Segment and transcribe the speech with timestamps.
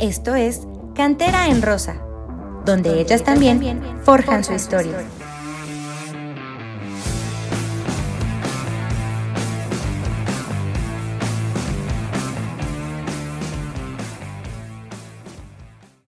[0.00, 2.02] Esto es Cantera en Rosa,
[2.64, 4.96] donde ellas también forjan su historia.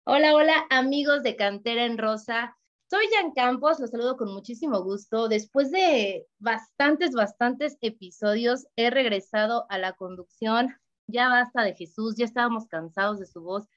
[0.05, 2.55] Hola, hola amigos de Cantera en Rosa.
[2.89, 5.27] Soy Jan Campos, los saludo con muchísimo gusto.
[5.27, 10.73] Después de bastantes, bastantes episodios, he regresado a la conducción.
[11.07, 13.67] Ya basta de Jesús, ya estábamos cansados de su voz.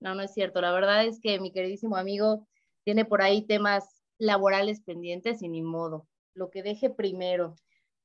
[0.00, 0.60] No, no es cierto.
[0.60, 2.46] La verdad es que mi queridísimo amigo
[2.84, 6.06] tiene por ahí temas laborales pendientes y ni modo.
[6.34, 7.56] Lo que deje primero.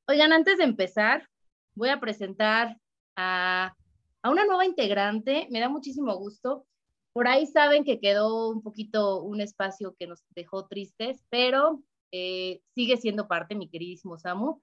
[0.08, 1.30] Oigan, antes de empezar,
[1.76, 2.78] voy a presentar
[3.16, 3.76] a,
[4.22, 5.48] a una nueva integrante.
[5.52, 6.66] Me da muchísimo gusto.
[7.14, 12.62] Por ahí saben que quedó un poquito un espacio que nos dejó tristes, pero eh,
[12.74, 14.62] sigue siendo parte, mi queridísimo Samu.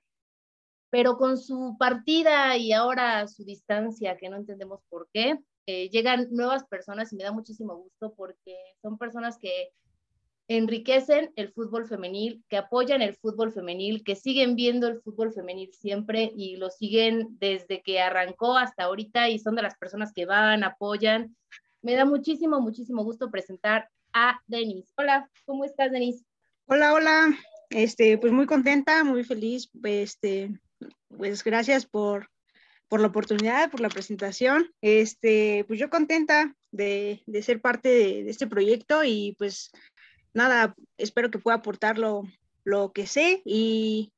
[0.91, 6.29] Pero con su partida y ahora su distancia, que no entendemos por qué, eh, llegan
[6.31, 9.71] nuevas personas y me da muchísimo gusto porque son personas que
[10.49, 15.73] enriquecen el fútbol femenil, que apoyan el fútbol femenil, que siguen viendo el fútbol femenil
[15.73, 20.27] siempre y lo siguen desde que arrancó hasta ahorita y son de las personas que
[20.27, 21.37] van, apoyan
[21.83, 24.93] me da muchísimo, muchísimo gusto presentar a Denise.
[24.97, 26.25] Hola, ¿cómo estás, Denise?
[26.67, 27.39] Hola, hola.
[27.71, 29.71] Este, pues muy contenta, muy feliz.
[29.85, 30.51] Este,
[31.17, 32.29] pues gracias por,
[32.89, 34.73] por la oportunidad, por la presentación.
[34.81, 39.71] Este, pues yo contenta de, de ser parte de, este proyecto y pues
[40.35, 42.25] nada, espero que pueda aportar lo,
[42.65, 44.13] lo que sé y,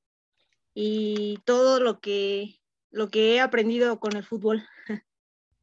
[0.75, 4.65] y todo lo que, lo que he aprendido con el fútbol.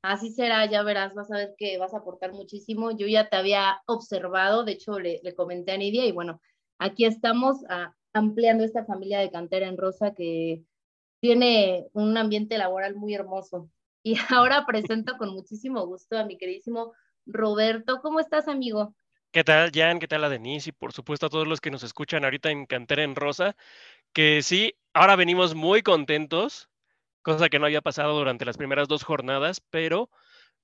[0.02, 2.92] Así será, ya verás, vas a ver que vas a aportar muchísimo.
[2.92, 6.42] Yo ya te había observado, de hecho le, le comenté a Nidia y bueno,
[6.78, 10.64] aquí estamos a, ampliando esta familia de cantera en rosa que
[11.20, 13.70] tiene un ambiente laboral muy hermoso.
[14.04, 16.94] Y ahora presento con muchísimo gusto a mi queridísimo
[17.26, 18.02] Roberto.
[18.02, 18.96] ¿Cómo estás, amigo?
[19.32, 20.00] ¿Qué tal, Jan?
[20.00, 20.70] ¿Qué tal a Denise?
[20.70, 23.56] Y por supuesto a todos los que nos escuchan ahorita en Cantera en Rosa,
[24.12, 26.70] que sí, ahora venimos muy contentos
[27.22, 30.10] cosa que no había pasado durante las primeras dos jornadas, pero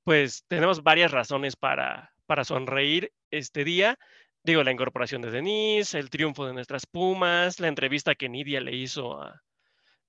[0.03, 3.97] pues tenemos varias razones para, para sonreír este día.
[4.43, 8.75] Digo, la incorporación de Denise, el triunfo de nuestras Pumas, la entrevista que Nidia le
[8.75, 9.41] hizo a,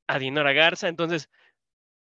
[0.07, 1.29] a Dinora Garza, entonces,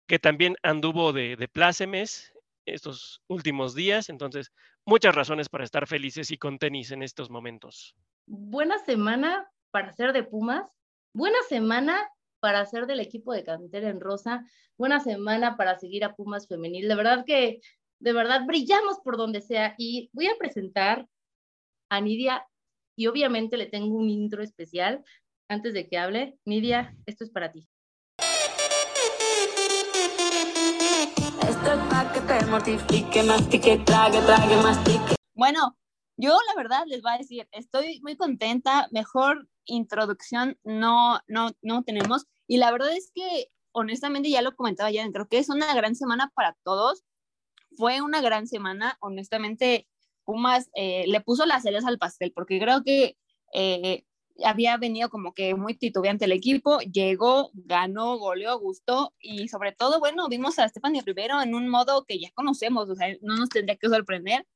[0.07, 2.33] que también anduvo de, de plácemes
[2.67, 4.53] estos últimos días, entonces,
[4.87, 7.95] muchas razones para estar felices y con tenis en estos momentos.
[8.27, 10.71] Buena semana para ser de Pumas,
[11.13, 12.09] buena semana
[12.45, 14.45] para hacer del equipo de Cantera en Rosa.
[14.77, 16.89] Buena semana para seguir a Pumas Femenil.
[16.89, 17.63] De verdad que,
[18.01, 19.75] de verdad, brillamos por donde sea.
[19.79, 21.09] Y voy a presentar
[21.89, 22.47] a Nidia
[22.97, 25.03] y obviamente le tengo un intro especial
[25.49, 26.39] antes de que hable.
[26.45, 27.67] Nidia, esto es para ti.
[35.35, 35.77] Bueno,
[36.17, 41.85] yo la verdad les voy a decir, estoy muy contenta, mejor introducción no, no, no
[41.85, 42.27] tenemos.
[42.49, 45.95] Y la verdad es que, honestamente, ya lo comentaba ya, creo que es una gran
[45.95, 47.05] semana para todos.
[47.77, 49.87] Fue una gran semana, honestamente,
[50.25, 53.17] Pumas eh, le puso las celas al pastel, porque creo que
[53.53, 54.05] eh,
[54.45, 60.01] había venido como que muy titubeante el equipo, llegó, ganó, goleó, gustó y sobre todo,
[60.01, 63.49] bueno, vimos a Stephanie Rivero en un modo que ya conocemos, o sea, no nos
[63.49, 64.47] tendría que sorprender,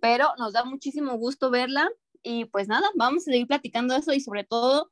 [0.00, 1.88] pero nos da muchísimo gusto verla
[2.22, 4.90] y pues nada, vamos a seguir platicando eso y sobre todo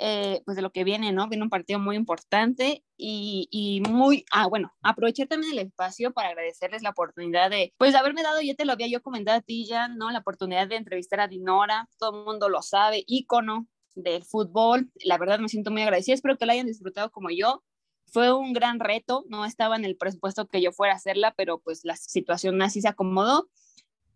[0.00, 1.28] eh, pues de lo que viene, ¿no?
[1.28, 6.28] Viene un partido muy importante y, y, muy, ah, bueno, aprovechar también el espacio para
[6.28, 9.40] agradecerles la oportunidad de, pues de haberme dado, ya te lo había yo comentado a
[9.42, 10.12] ti ya, ¿no?
[10.12, 13.66] La oportunidad de entrevistar a Dinora, todo el mundo lo sabe, ícono
[14.02, 17.62] del fútbol, la verdad me siento muy agradecida, espero que la hayan disfrutado como yo.
[18.10, 21.58] Fue un gran reto, no estaba en el presupuesto que yo fuera a hacerla, pero
[21.58, 23.48] pues la situación así se acomodó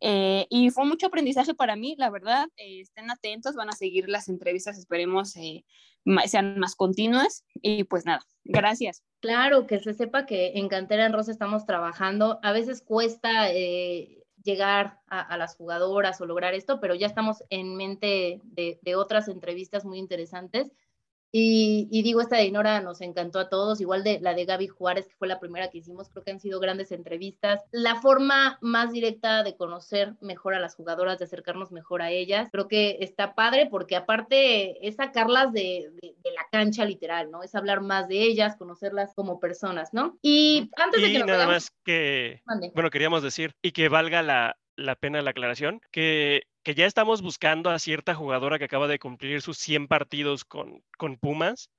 [0.04, 2.48] eh, y fue mucho aprendizaje para mí, la verdad.
[2.56, 5.64] Eh, estén atentos, van a seguir las entrevistas, esperemos eh,
[6.26, 7.44] sean más continuas.
[7.54, 9.04] Y pues nada, gracias.
[9.20, 12.40] Claro, que se sepa que en Cantera en Rosa estamos trabajando.
[12.42, 13.48] A veces cuesta
[14.42, 19.84] llegar a, las jugadoras o lograr esto, pero ya estamos en mente de otras entrevistas
[19.84, 20.72] muy interesantes.
[21.34, 24.68] Y, y, digo, esta de Inora nos encantó a todos, igual de la de Gaby
[24.68, 27.62] Juárez, que fue la primera que hicimos, creo que han sido grandes entrevistas.
[27.70, 32.50] La forma más directa de conocer mejor a las jugadoras, de acercarnos mejor a ellas,
[32.52, 37.42] creo que está padre porque aparte es sacarlas de, de, de la cancha literal, ¿no?
[37.42, 40.18] Es hablar más de ellas, conocerlas como personas, ¿no?
[40.20, 41.18] Y antes y de que...
[41.20, 41.54] nada podamos...
[41.54, 42.72] más que, Mande.
[42.74, 47.22] bueno, queríamos decir, y que valga la, la pena la aclaración, que, que, ya estamos
[47.22, 51.70] buscando a cierta jugadora que acaba de cumplir sus 100 partidos con, con Pumas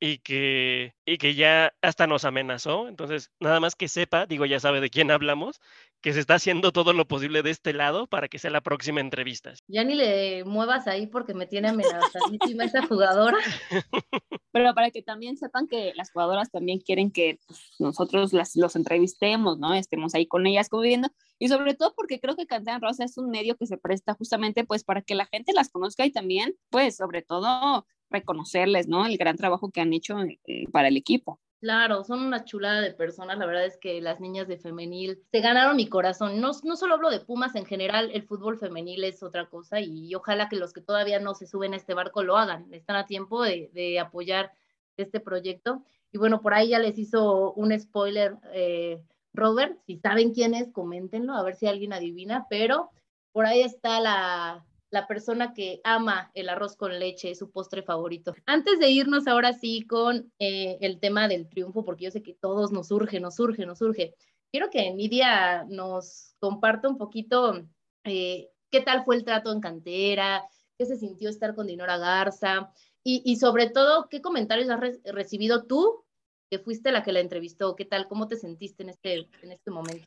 [0.00, 2.88] y que, y que ya hasta nos amenazó.
[2.88, 5.60] Entonces, nada más que sepa, digo, ya sabe de quién hablamos,
[6.00, 9.00] que se está haciendo todo lo posible de este lado para que sea la próxima
[9.00, 9.52] entrevista.
[9.68, 13.36] Ya ni le muevas ahí porque me tiene amenazadísima esa jugadora.
[14.52, 18.76] Pero para que también sepan que las jugadoras también quieren que pues, nosotros las, los
[18.76, 19.74] entrevistemos, ¿no?
[19.74, 21.08] Estemos ahí con ellas conviviendo.
[21.38, 24.64] Y sobre todo porque creo que Cantera Rosa es un medio que se presta justamente
[24.64, 29.06] pues para que la gente las conozca y también pues sobre todo reconocerles, ¿no?
[29.06, 31.40] El gran trabajo que han hecho eh, para el equipo.
[31.60, 33.36] Claro, son una chulada de personas.
[33.36, 36.40] La verdad es que las niñas de femenil se ganaron mi corazón.
[36.40, 40.14] No, no solo hablo de Pumas en general, el fútbol femenil es otra cosa y
[40.14, 42.72] ojalá que los que todavía no se suben a este barco lo hagan.
[42.72, 44.52] Están a tiempo de, apoyar
[44.96, 45.84] este proyecto.
[46.12, 49.02] Y bueno, por ahí ya les hizo un spoiler eh,
[49.34, 49.78] Robert.
[49.86, 52.46] Si saben quién es, coméntenlo, a ver si alguien adivina.
[52.48, 52.90] Pero
[53.32, 57.82] por ahí está la, la persona que ama el arroz con leche, es su postre
[57.82, 58.34] favorito.
[58.46, 62.34] Antes de irnos ahora sí con eh, el tema del triunfo, porque yo sé que
[62.34, 64.14] todos nos surge, nos surge, nos surge,
[64.50, 67.62] quiero que Nidia nos comparta un poquito
[68.04, 70.44] eh, qué tal fue el trato en cantera,
[70.76, 72.72] qué se sintió estar con Dinora Garza
[73.02, 76.04] y, sobre todo qué comentarios has recibido tú,
[76.50, 79.70] que fuiste la que la entrevistó, qué tal, cómo te sentiste en este, en este
[79.70, 80.06] momento.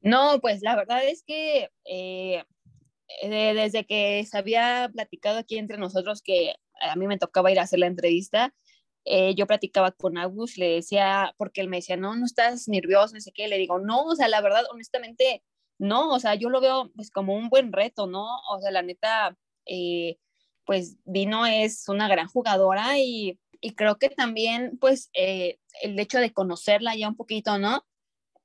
[0.00, 2.44] No, pues la verdad es que eh,
[3.22, 7.62] desde que se había platicado aquí entre nosotros que a mí me tocaba ir a
[7.62, 8.54] hacer la entrevista,
[9.10, 13.14] eh, yo platicaba con Agus, le decía, porque él me decía, no, no estás nervioso,
[13.14, 15.42] no sé qué, le digo, no, o sea, la verdad, honestamente,
[15.78, 18.26] no, o sea, yo lo veo pues como un buen reto, ¿no?
[18.50, 20.18] O sea, la neta, eh,
[20.66, 25.56] pues Dino es una gran jugadora y, y creo que también, pues, el
[25.98, 27.86] hecho de conocerla ya un poquito, ¿no?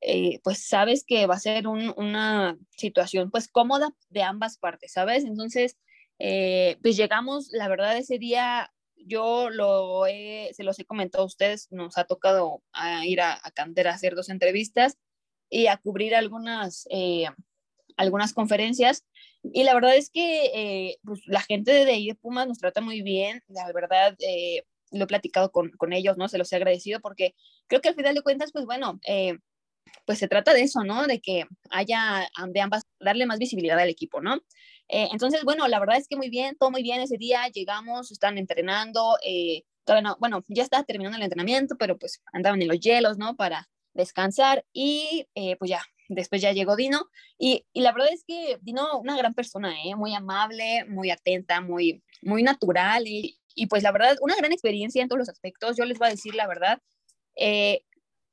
[0.06, 5.24] Eh, pues sabes que va a ser una situación pues cómoda de ambas partes, ¿sabes?
[5.24, 5.78] Entonces,
[6.20, 11.72] eh, pues llegamos, la verdad ese día yo lo se los he comentado a ustedes,
[11.72, 12.64] nos ha tocado
[13.06, 14.98] ir a, a Cantera a hacer dos entrevistas
[15.50, 17.28] y a cubrir algunas, eh,
[17.96, 19.06] algunas conferencias.
[19.42, 23.42] Y la verdad es que pues, la gente de IE Pumas nos trata muy bien,
[23.48, 24.18] la verdad
[24.92, 26.28] lo he platicado con, con, ellos, ¿no?
[26.28, 27.36] Se los he agradecido porque
[27.68, 29.00] creo que al final de cuentas, pues bueno,
[30.06, 31.08] pues se trata de eso, ¿no?
[31.08, 34.36] De que haya de ambas, darle más visibilidad al equipo, ¿no?
[34.90, 38.12] Eh, entonces, bueno, la verdad es que muy bien, todo muy bien ese día, llegamos,
[38.12, 39.64] están entrenando, eh,
[40.20, 43.36] bueno, ya está terminando el entrenamiento, pero pues andaban en los hielos, ¿no?
[43.36, 48.24] Para descansar y eh, pues ya, después ya llegó Dino y, y, la verdad es
[48.26, 49.96] que Dino, una gran persona, ¿eh?
[49.96, 55.02] Muy amable, muy atenta, muy, muy natural y, y pues la verdad, una gran experiencia
[55.02, 56.82] en todos los aspectos, yo les voy a decir la verdad,
[57.36, 57.84] eh,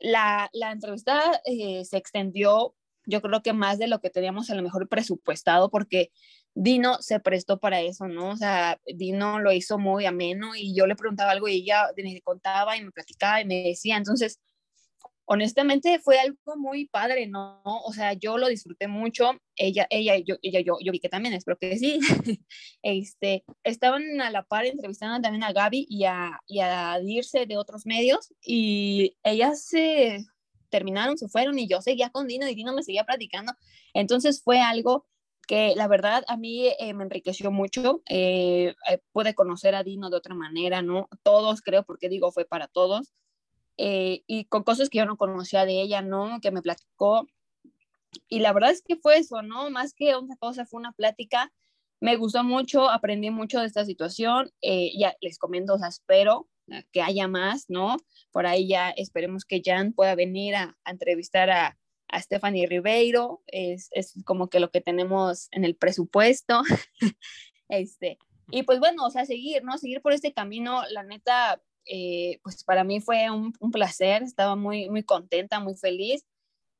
[0.00, 2.74] la, entrevista eh, se extendió,
[3.06, 6.10] yo creo que más de lo que teníamos a lo mejor presupuestado, porque
[6.54, 8.30] Dino se prestó para eso, ¿no?
[8.30, 12.20] O sea, Dino lo hizo muy ameno y yo le preguntaba algo y ella me
[12.22, 14.40] contaba y me platicaba y me decía, entonces
[15.32, 17.62] honestamente fue algo muy padre, ¿no?
[17.62, 21.34] O sea, yo lo disfruté mucho, ella, ella, yo, ella, yo, yo vi que también,
[21.34, 22.00] espero que sí,
[22.82, 27.56] este, estaban a la par entrevistando también a Gaby y a, y a Dirce de
[27.56, 30.26] otros medios y ellas se
[30.68, 33.52] terminaron, se fueron y yo seguía con Dino y Dino me seguía platicando,
[33.94, 35.06] entonces fue algo
[35.46, 40.10] que la verdad a mí eh, me enriqueció mucho, eh, eh, pude conocer a Dino
[40.10, 41.08] de otra manera, ¿no?
[41.22, 43.12] Todos creo, porque digo, fue para todos,
[43.82, 46.38] eh, y con cosas que yo no conocía de ella, ¿no?
[46.42, 47.26] Que me platicó.
[48.28, 49.70] Y la verdad es que fue eso, ¿no?
[49.70, 51.50] Más que otra cosa, fue una plática.
[51.98, 54.52] Me gustó mucho, aprendí mucho de esta situación.
[54.60, 56.46] Eh, ya les comento, o sea, espero
[56.92, 57.96] que haya más, ¿no?
[58.32, 61.78] Por ahí ya esperemos que Jan pueda venir a, entrevistar a,
[62.08, 63.42] a Stephanie Ribeiro.
[63.46, 66.62] Es, es como que lo que tenemos en el presupuesto.
[67.70, 68.18] este,
[68.50, 69.78] y pues bueno, o sea, seguir, ¿no?
[69.78, 74.88] Seguir por este camino, la neta, eh, pues para mí fue un, placer, estaba muy,
[74.90, 76.24] muy contenta, muy feliz.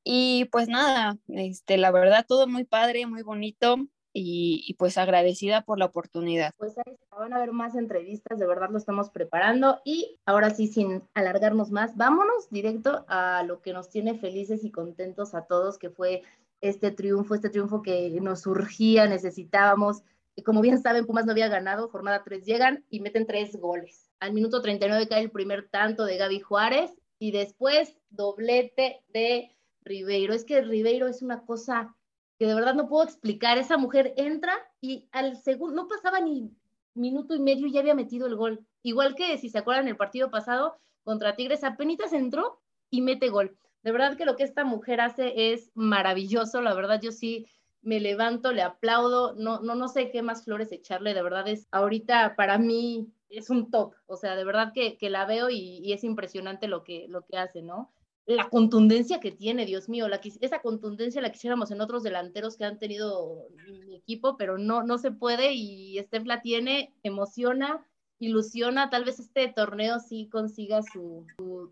[0.05, 3.77] Y pues nada, este, la verdad todo muy padre, muy bonito
[4.13, 6.53] y, pues agradecida por la oportunidad.
[6.57, 10.67] Pues ahí van a haber más entrevistas, de verdad lo estamos preparando y ahora sí,
[10.67, 15.79] sin alargarnos más, vámonos directo a lo que nos tiene felices y contentos a todos,
[15.79, 16.23] que fue
[16.61, 20.03] este triunfo, este triunfo que nos surgía, necesitábamos.
[20.35, 24.10] Y como bien saben, Pumas no había ganado, jornada 3 llegan y meten tres goles.
[24.21, 30.35] Al minuto 39 cae el primer tanto de Gaby Juárez y después doblete de Ribeiro.
[30.35, 31.97] Es que Ribeiro es una cosa
[32.39, 33.57] que de verdad no puedo explicar.
[33.57, 36.51] Esa mujer entra y al segundo, no pasaba ni
[36.95, 38.67] minuto y medio y ya había metido el gol.
[38.83, 42.61] Igual que si se acuerdan el partido pasado contra Tigres, apenas entró
[42.91, 43.57] y mete gol.
[43.83, 46.61] De verdad que lo que esta mujer hace es maravilloso.
[46.61, 47.47] La verdad, yo sí
[47.81, 49.35] me levanto, le aplaudo.
[49.35, 51.15] No, no, no sé qué más flores echarle.
[51.15, 55.25] De verdad es ahorita para mí es un top, o sea, de verdad que, la
[55.25, 57.93] veo y, es impresionante lo que, lo que hace, ¿no?
[58.27, 62.65] la contundencia que tiene, Dios mío, la, esa contundencia la quisiéramos en otros delanteros que
[62.65, 67.85] han tenido mi equipo, pero no, no se puede y Steph la tiene, emociona,
[68.19, 71.27] ilusiona, tal vez este torneo sí consiga su,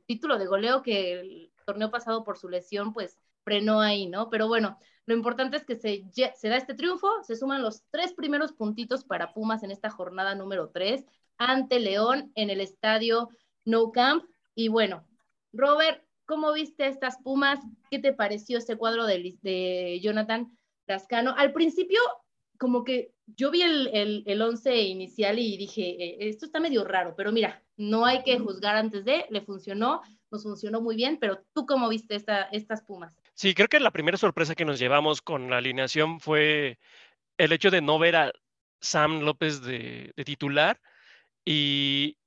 [0.07, 4.29] título de goleo que el torneo pasado por su lesión pues frenó ahí, ¿no?
[4.31, 8.15] Pero bueno, lo importante es que se, se da este triunfo, se suman los tres
[8.15, 11.07] primeros puntitos para Pumas en esta jornada número tres
[11.39, 13.31] ante León en el estadio
[13.65, 14.25] No Camp.
[14.55, 15.07] Y bueno,
[15.53, 17.59] Robert, ¿Cómo viste estas Pumas?
[17.91, 20.55] ¿Qué te pareció este cuadro de, de Jonathan
[20.87, 21.35] Lascano?
[21.35, 21.99] Al principio,
[22.59, 27.15] como que yo vi el, el, once inicial y dije, eh, esto está medio raro,
[27.17, 31.43] pero mira, no hay que juzgar antes de, le funcionó, nos funcionó muy bien, pero
[31.55, 33.17] tú cómo viste esta, estas Pumas?
[33.33, 36.79] Sí, creo que la primera sorpresa que nos llevamos con la alineación fue
[37.39, 38.33] el hecho de no ver a
[38.83, 40.79] Sam López de, de titular
[41.51, 42.19] y,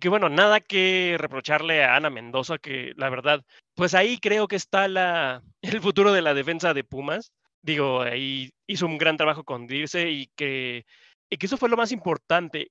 [0.00, 4.54] que bueno, nada que reprocharle a Ana Mendoza, que la verdad, pues ahí creo que
[4.54, 7.32] está la, el futuro de la defensa de Pumas.
[7.60, 10.86] Digo, ahí hizo un gran trabajo con Dirce y que,
[11.28, 12.70] y que eso fue lo más importante,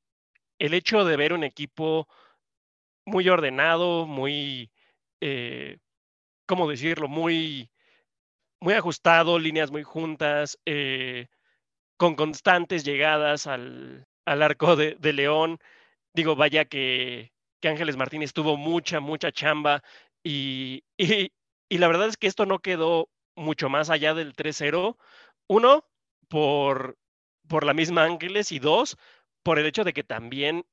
[0.59, 2.07] el hecho de ver un equipo
[3.05, 4.71] muy ordenado, muy,
[5.19, 5.77] eh,
[6.45, 7.09] ¿cómo decirlo?
[7.09, 7.69] Muy,
[8.61, 11.27] muy ajustado, líneas muy juntas, eh,
[11.97, 15.59] con constantes llegadas al, al arco de León
[16.13, 17.31] digo, vaya que,
[17.63, 19.83] Ángeles Martínez tuvo mucha, mucha chamba
[20.23, 24.97] y, y, la verdad es que esto no quedó mucho más allá del 3-0.
[25.47, 25.85] Uno,
[26.27, 26.97] por,
[27.47, 28.97] por la misma Ángeles y dos,
[29.43, 30.65] por el hecho de que también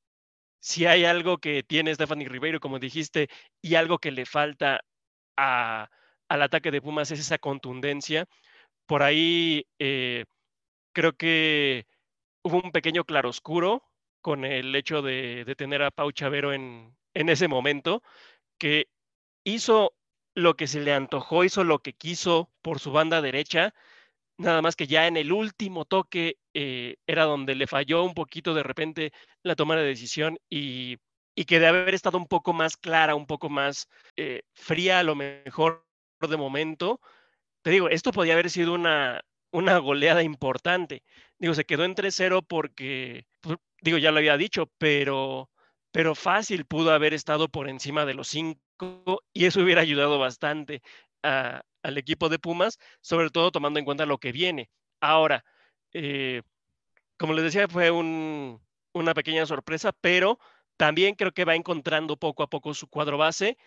[0.61, 3.29] si hay algo que tiene Stephanie Ribeiro, como dijiste,
[3.63, 4.81] y algo que le falta
[5.37, 5.89] a,
[6.29, 8.27] al ataque de Pumas es esa contundencia.
[8.87, 10.25] Por ahí eh,
[10.93, 11.87] creo que
[12.43, 13.83] hubo un pequeño claroscuro
[14.21, 18.03] con el hecho de, tener a Pau Chavero en, ese momento,
[18.59, 18.89] que
[19.45, 19.95] hizo
[20.35, 23.75] lo que se le antojó, hizo lo que quiso por su banda derecha,
[24.37, 28.55] nada más que ya en el último toque eh, era donde le falló un poquito
[28.55, 30.99] de repente la toma de decisión y,
[31.47, 35.15] que de haber estado un poco más clara, un poco más eh, fría a lo
[35.15, 35.85] mejor
[36.21, 37.01] de momento,
[37.63, 41.05] te digo, esto podía haber sido una goleada importante.
[41.39, 45.51] Digo, se quedó en 3-0 porque, pues, digo, ya lo había dicho, pero,
[45.93, 50.83] pero fácil pudo haber estado por encima de los 5 y eso hubiera ayudado bastante
[51.23, 54.71] al equipo de Pumas, sobre todo tomando en cuenta lo que viene.
[55.01, 55.45] Ahora,
[55.93, 56.43] eh,
[57.17, 60.39] como les decía, fue una pequeña sorpresa, pero
[60.77, 63.59] también creo que va encontrando poco a poco su cuadro base,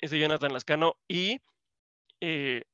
[0.00, 1.40] es de Jonathan Lascano, y
[2.20, 2.64] eh,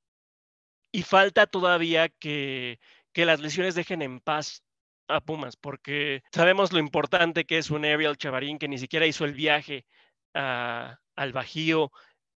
[0.92, 2.80] y falta todavía que,
[3.16, 4.62] que las lesiones dejen en paz
[5.08, 9.24] a Pumas, porque sabemos lo importante que es un Ariel Chavarín que ni siquiera hizo
[9.24, 9.86] el viaje
[10.34, 11.92] al Bajío.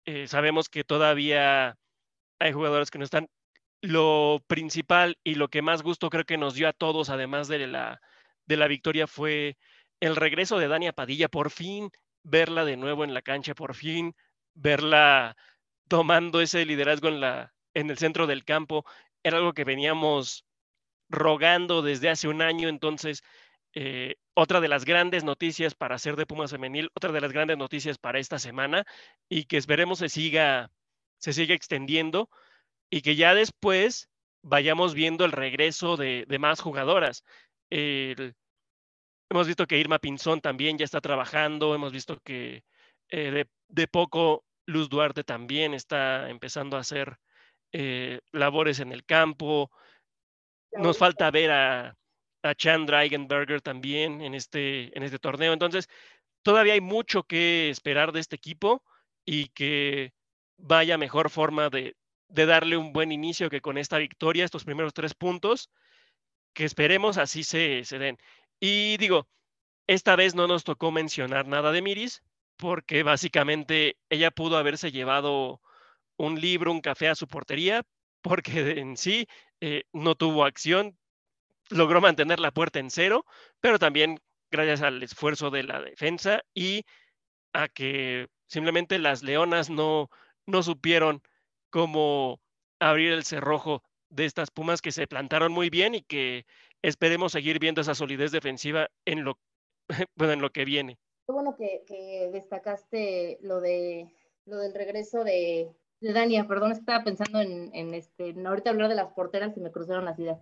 [0.06, 1.76] Eh, sabemos que todavía
[2.38, 3.28] hay jugadores que no están.
[3.82, 7.66] Lo principal y lo que más gusto creo que nos dio a todos, además de
[7.66, 8.00] la,
[8.46, 9.58] de la victoria, fue
[10.00, 11.28] el regreso de Dania Padilla.
[11.28, 11.90] Por fin
[12.22, 14.16] verla de nuevo en la cancha, por fin
[14.54, 15.36] verla
[15.88, 18.86] tomando ese liderazgo en la, en el centro del campo.
[19.24, 20.47] Era algo que veníamos
[21.10, 23.24] rogando desde hace un año, entonces
[23.74, 27.58] eh, otra de las grandes noticias para hacer de Pumas Femenil, otra de las grandes
[27.58, 28.86] noticias para esta semana
[29.30, 30.72] y que esperemos se siga,
[31.18, 32.30] se siga extendiendo
[32.90, 34.10] y que ya después
[34.42, 37.24] vayamos viendo el regreso de, más jugadoras.
[37.70, 42.64] hemos visto que Irma Pinzón también ya está trabajando, hemos visto que
[43.10, 47.18] eh, de, de, poco Luz Duarte también está empezando a hacer
[47.74, 49.72] eh, labores en el campo.
[50.74, 51.98] Nos falta ver a,
[52.44, 55.54] a Chan Dragenberger también en este, en este torneo.
[55.54, 55.88] Entonces,
[56.42, 58.84] todavía hay mucho que esperar de este equipo
[59.26, 60.14] y que
[60.58, 61.96] vaya mejor forma de,
[62.30, 65.70] de darle un buen inicio que con esta victoria, estos primeros tres puntos,
[66.54, 68.18] que esperemos así se, se den.
[68.60, 69.28] Y digo,
[69.88, 72.24] esta vez no nos tocó mencionar nada de Miris,
[72.58, 75.62] porque básicamente ella pudo haberse llevado
[76.18, 77.84] un libro, un café a su portería,
[78.28, 79.28] porque en sí
[79.62, 80.98] eh, no tuvo acción,
[81.70, 83.26] logró mantener la puerta en cero,
[83.60, 84.20] pero también
[84.52, 86.86] gracias al esfuerzo de la defensa y
[87.54, 90.10] a que simplemente las leonas no,
[90.46, 91.22] no supieron
[91.70, 92.40] cómo
[92.80, 96.46] abrir el cerrojo de estas Pumas que se plantaron muy bien y que
[96.82, 99.40] esperemos seguir viendo esa solidez defensiva en lo,
[100.16, 100.98] bueno, en lo que viene.
[101.26, 104.10] Qué bueno que, que destacaste lo, de,
[104.46, 105.70] lo del regreso de,
[106.00, 109.72] de Dania, perdón, estaba pensando en, en este, ahorita hablar de las porteras y me
[109.72, 110.40] cruzaron las ideas.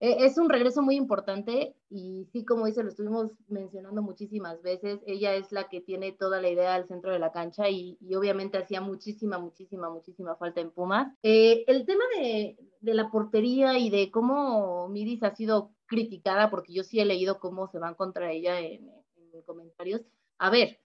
[0.00, 5.00] e, es un regreso muy importante y sí, como dice, lo estuvimos mencionando muchísimas veces.
[5.06, 8.58] Ella es la que tiene toda la idea al centro de la cancha y, obviamente
[8.58, 11.12] hacía muchísima, muchísima, muchísima falta en Pumas.
[11.22, 16.84] Eh, el tema de, la portería y de cómo Miris ha sido criticada, porque yo
[16.84, 18.90] sí he leído cómo se van contra ella en,
[19.46, 20.02] comentarios.
[20.38, 20.80] A ver,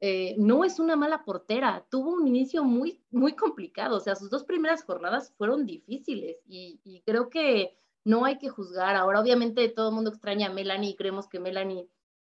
[0.00, 4.30] eh, no es una mala portera, tuvo un inicio muy, muy complicado, o sea, sus
[4.30, 7.76] dos primeras jornadas fueron difíciles y creo que
[8.06, 8.94] no hay que juzgar.
[8.94, 11.88] Ahora, obviamente, todo el mundo extraña a Melanie y creemos que Melanie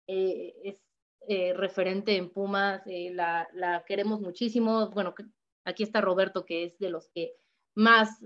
[0.08, 0.78] eh, es
[1.28, 4.90] eh, referente en Pumas, eh, la, queremos muchísimo.
[4.90, 5.14] Bueno,
[5.64, 7.34] aquí está Roberto, que es de los que
[7.76, 8.20] más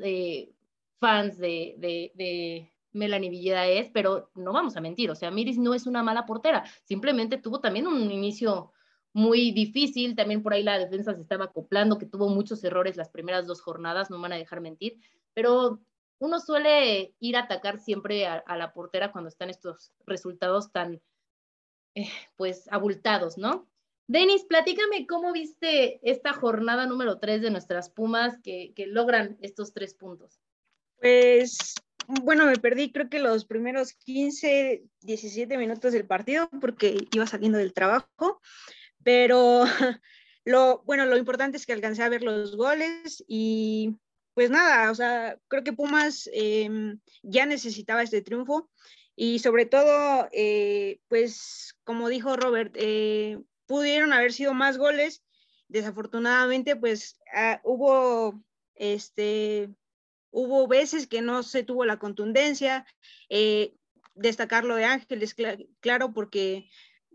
[0.99, 5.73] fans de, de, Melanie Villeda es, pero no vamos a mentir, o sea, Miris no
[5.73, 8.71] es una mala portera, simplemente tuvo también un inicio
[9.13, 13.09] muy difícil, también por ahí la defensa se estaba acoplando, que tuvo muchos errores las
[13.09, 14.99] primeras dos jornadas, no me van a dejar mentir,
[15.33, 15.79] pero
[16.19, 21.01] uno suele ir a atacar siempre a, la portera cuando están estos resultados tan,
[21.95, 23.67] eh, pues, abultados, ¿no?
[24.07, 29.93] Denis, platícame cómo viste esta jornada número 3 de nuestras Pumas que, logran estos tres
[29.93, 30.39] puntos.
[30.97, 31.75] Pues,
[32.07, 37.57] bueno, me perdí creo que los primeros 15, 17 minutos del partido porque iba saliendo
[37.57, 38.41] del trabajo,
[39.03, 39.63] pero
[40.45, 43.97] lo, bueno, lo importante es que alcancé a ver los goles y
[44.33, 48.69] pues nada, o sea, creo que Pumas em, ya necesitaba este triunfo
[49.15, 55.23] y sobre todo, eh, pues como dijo Robert, eh, pudieron haber sido más goles.
[55.67, 58.43] Desafortunadamente, pues ah, hubo,
[58.75, 59.69] este,
[60.31, 62.85] hubo veces que no se tuvo la contundencia.
[63.29, 63.75] Eh,
[64.15, 65.35] destacar lo de Ángeles,
[65.79, 66.69] claro, porque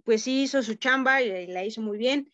[0.08, 2.32] pues sí hizo su chamba y la hizo muy bien.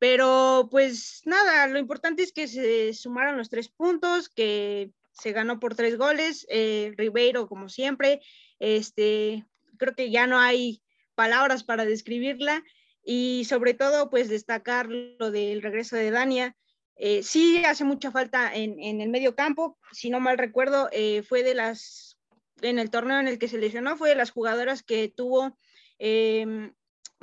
[0.00, 5.60] Pero pues nada, lo importante es que se sumaron los tres puntos, que se ganó
[5.60, 8.20] por tres goles, eh, Ribeiro como siempre,
[8.58, 10.82] este, creo que ya no hay
[11.14, 12.64] palabras para describirla
[13.04, 16.56] y sobre todo pues destacar lo del regreso de Dania.
[16.96, 21.44] Eh, sí hace mucha falta en, el medio campo, si no mal recuerdo, eh, fue
[21.44, 22.18] de las,
[22.60, 25.56] en el torneo en el que se lesionó, fue de las jugadoras que tuvo
[26.00, 26.72] em,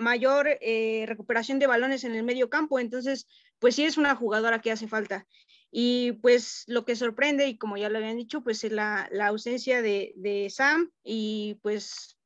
[0.02, 3.28] mayor eh, recuperación de balones en el medio campo, entonces
[3.60, 5.28] pues sí es una jugadora que hace falta.
[5.72, 9.82] Y pues lo que sorprende, y como ya lo habían dicho, pues es la, ausencia
[9.82, 12.18] de, Sam y pues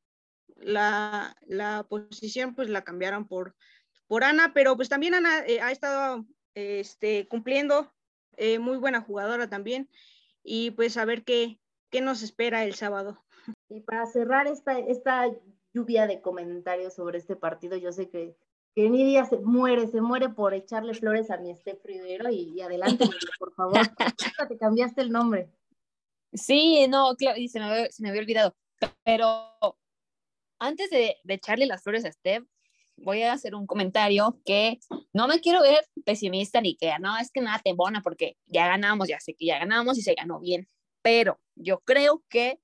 [0.56, 1.36] la,
[1.88, 3.54] posición pues la cambiaron por,
[4.08, 7.92] por Ana, pero pues también Ana eh, ha estado este, cumpliendo,
[8.36, 9.88] eh, muy buena jugadora también,
[10.42, 11.60] y pues a ver qué,
[11.90, 13.22] qué nos espera el sábado.
[13.68, 15.30] Y para cerrar esta, esta
[15.76, 17.76] lluvia de comentarios sobre este partido.
[17.76, 18.34] Yo sé que,
[18.74, 23.04] que Nidia se muere, se muere por echarle flores a mi Estef Rivero y, adelante,
[23.38, 23.80] por favor.
[24.48, 25.50] te cambiaste el nombre.
[26.32, 28.56] Sí, no, claro, y se me, había, se me había olvidado.
[29.04, 29.28] Pero
[30.58, 32.44] antes de, de echarle las flores a Steph,
[32.96, 34.78] voy a hacer un comentario que
[35.12, 38.66] no me quiero ver pesimista ni que no, es que nada te bona porque ya
[38.66, 40.68] ganamos, ya sé que ya ganamos y se ganó bien.
[41.02, 42.58] Pero yo creo que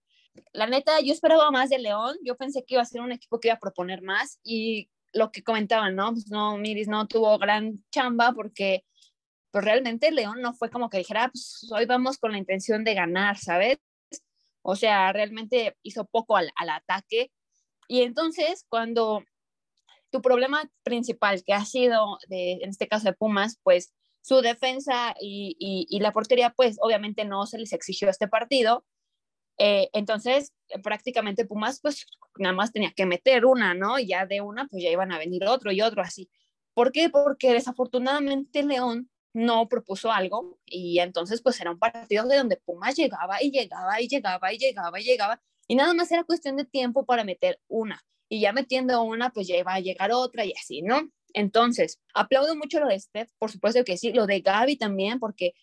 [0.52, 3.40] la neta, yo esperaba más de León, yo pensé que iba a ser un equipo
[3.40, 6.12] que iba a proponer más y lo que comentaban, ¿no?
[6.12, 8.84] Pues no, Miris no tuvo gran chamba porque
[9.50, 12.84] pues realmente León no fue como que dijera, ah, pues hoy vamos con la intención
[12.84, 13.78] de ganar, ¿sabes?
[14.62, 17.30] O sea, realmente hizo poco al, al ataque.
[17.88, 19.22] Y entonces, cuando
[20.10, 23.92] tu problema principal, que ha sido, de, en este caso de Pumas, pues
[24.22, 28.84] su defensa y, y, y, la portería, pues obviamente no se les exigió este partido,
[29.58, 32.06] eh, entonces, prácticamente Pumas, pues
[32.38, 33.98] nada más tenía que meter una, ¿no?
[33.98, 36.30] Y ya de una, pues ya iban a venir otro y otro así.
[36.74, 37.10] ¿Por qué?
[37.10, 42.96] Porque desafortunadamente León no propuso algo y entonces pues era un partido de donde Pumas
[42.96, 46.66] llegaba y llegaba y llegaba y llegaba y llegaba y nada más era cuestión de
[46.66, 50.52] tiempo para meter una y ya metiendo una pues ya iba a llegar otra y
[50.52, 51.08] así, ¿no?
[51.34, 55.54] Entonces, aplaudo mucho lo de Steph, por supuesto que sí, lo de Gaby también, porque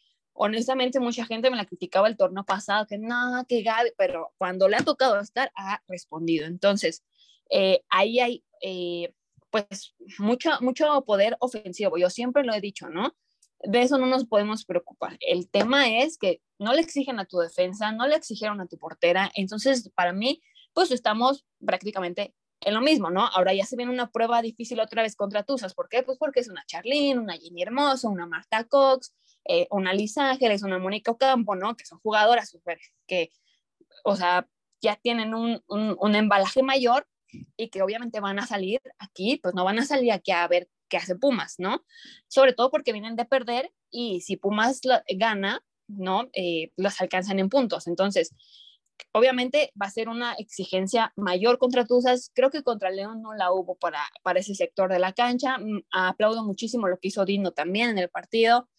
[0.42, 4.70] honestamente mucha gente me la criticaba el torneo pasado, que nada, que Gaby, pero cuando
[4.70, 6.48] le ha tocado estar, ha respondido.
[6.48, 7.04] Entonces,
[7.50, 9.14] eh, ahí hay eh,
[9.50, 13.16] pues mucho, mucho poder ofensivo, yo siempre lo he dicho, ¿no?
[13.62, 15.18] De eso no nos podemos preocupar.
[15.20, 18.78] El tema es que no le exigen a tu defensa, no le exigieron a tu
[18.78, 20.42] portera, entonces para mí,
[20.74, 23.28] pues estamos prácticamente en lo mismo, ¿no?
[23.28, 25.74] Ahora ya se viene una prueba difícil otra vez contra Tuzas.
[25.74, 26.04] ¿Por qué?
[26.04, 29.14] Pues porque es una Charlene, una Jenny Hermoso, una Marta Cox,
[29.46, 31.76] eh, una Lisa Ángeles, una Mónica Ocampo, ¿no?
[31.76, 33.32] Que son jugadoras super, que,
[34.04, 34.48] o sea,
[34.82, 37.08] ya tienen un, un, embalaje mayor
[37.58, 40.70] y que obviamente van a salir aquí, pues no van a salir aquí a ver
[40.88, 41.84] qué hace Pumas, ¿no?
[42.28, 44.82] Sobre todo porque vienen de perder y si Pumas
[45.16, 46.30] gana, ¿no?
[46.34, 47.88] Eh, los alcanzan en puntos.
[47.88, 48.34] Entonces,
[49.12, 52.32] obviamente va a ser una exigencia mayor contra Tuzas.
[52.34, 55.58] Creo que contra León no la hubo para, para ese sector de la cancha.
[55.58, 58.70] Mm, aplaudo muchísimo lo que hizo Dino también en el partido.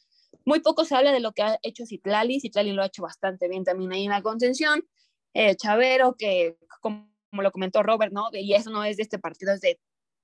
[0.50, 2.40] Muy poco se habla de lo que ha hecho Citlali.
[2.40, 4.84] Citlali lo ha hecho bastante bien también ahí en la contención.
[5.32, 8.30] Eh, Chavero, que como, lo comentó Robert, ¿no?
[8.32, 9.78] Y eso no es de este partido, es de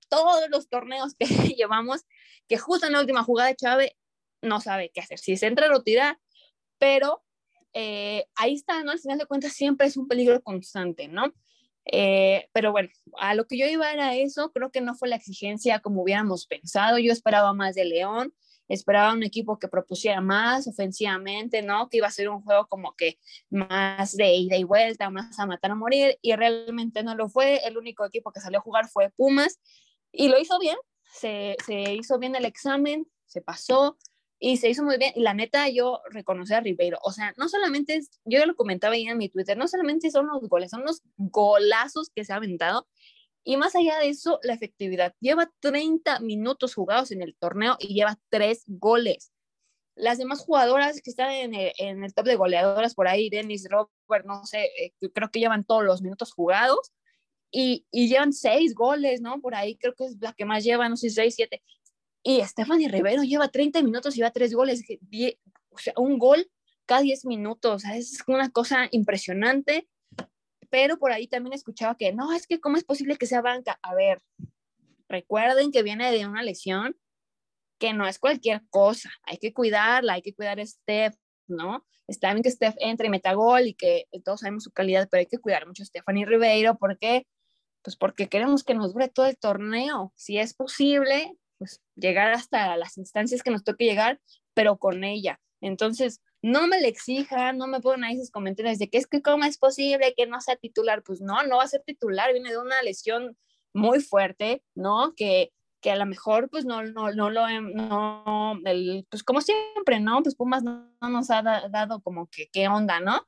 [0.08, 2.02] todos los torneos que llevamos,
[2.48, 3.92] que justo en la última jugada Chávez
[4.42, 6.18] no sabe qué hacer, si se entra o tirar,
[6.78, 7.22] pero
[7.72, 8.90] eh, ahí está, ¿no?
[8.90, 11.32] Al final de cuentas siempre es un peligro constante, ¿no?
[11.84, 12.88] Eh, pero bueno,
[13.20, 16.48] a lo que yo iba era eso, creo que no fue la exigencia como hubiéramos
[16.48, 18.34] pensado, yo esperaba más de León,
[18.68, 21.88] esperaba un equipo que propusiera más ofensivamente, ¿no?
[21.88, 23.18] Que iba a ser un juego como que
[23.50, 27.66] más de ida y vuelta, más a matar a morir, y realmente no lo fue.
[27.66, 29.60] El único equipo que salió a jugar fue Pumas,
[30.12, 30.76] y lo hizo bien,
[31.12, 33.96] se, se hizo bien el examen, se pasó,
[34.38, 35.12] y se hizo muy bien.
[35.14, 36.98] Y la neta, yo reconocí a Ribeiro.
[37.02, 40.26] O sea, no solamente es, yo lo comentaba ahí en mi Twitter, no solamente son
[40.26, 42.86] los goles, son los golazos que se ha aventado.
[43.48, 45.14] Y más allá de eso, la efectividad.
[45.20, 49.32] Lleva 30 minutos jugados en el torneo y lleva 3 goles.
[49.94, 53.68] Las demás jugadoras que están en el, en el top de goleadoras por ahí, Dennis,
[53.70, 56.92] Robert, no sé, eh, creo que llevan todos los minutos jugados
[57.52, 59.40] y, y, llevan 6 goles, ¿no?
[59.40, 61.62] Por ahí creo que es la que más lleva, no sé, 6, 7.
[62.24, 64.82] Y Stephanie Rivero lleva 30 minutos y lleva 3 goles,
[65.70, 66.50] o sea, un gol
[66.84, 69.88] cada 10 minutos, o sea, es una cosa impresionante
[70.70, 73.78] pero por ahí también escuchaba que no, es que cómo es posible que sea banca.
[73.82, 74.22] A ver,
[75.08, 76.96] recuerden que viene de una lesión
[77.78, 81.14] que no es cualquier cosa, hay que cuidarla, hay que cuidar a Steph,
[81.46, 81.84] ¿no?
[82.08, 85.20] Está bien que Steph entre y meta gol y que todos sabemos su calidad, pero
[85.20, 87.26] hay que cuidar mucho a Stephanie Ribeiro, ¿por qué?
[87.82, 92.76] Pues porque queremos que nos dure todo el torneo, si es posible, pues llegar hasta
[92.76, 94.20] las instancias que nos toque llegar,
[94.54, 95.40] pero con ella.
[95.60, 99.22] Entonces, no me le exijan, no me pongan ahí esos comentarios de que es que
[99.22, 101.02] cómo es posible que no sea titular.
[101.02, 103.36] Pues no, no va a ser titular, viene de una lesión
[103.74, 105.14] muy fuerte, ¿no?
[105.16, 108.60] Que, que a lo mejor pues no, no, no lo, no,
[109.10, 110.22] pues como siempre, ¿no?
[110.22, 113.26] Pues Pumas no, nos ha dado como que qué onda, ¿no?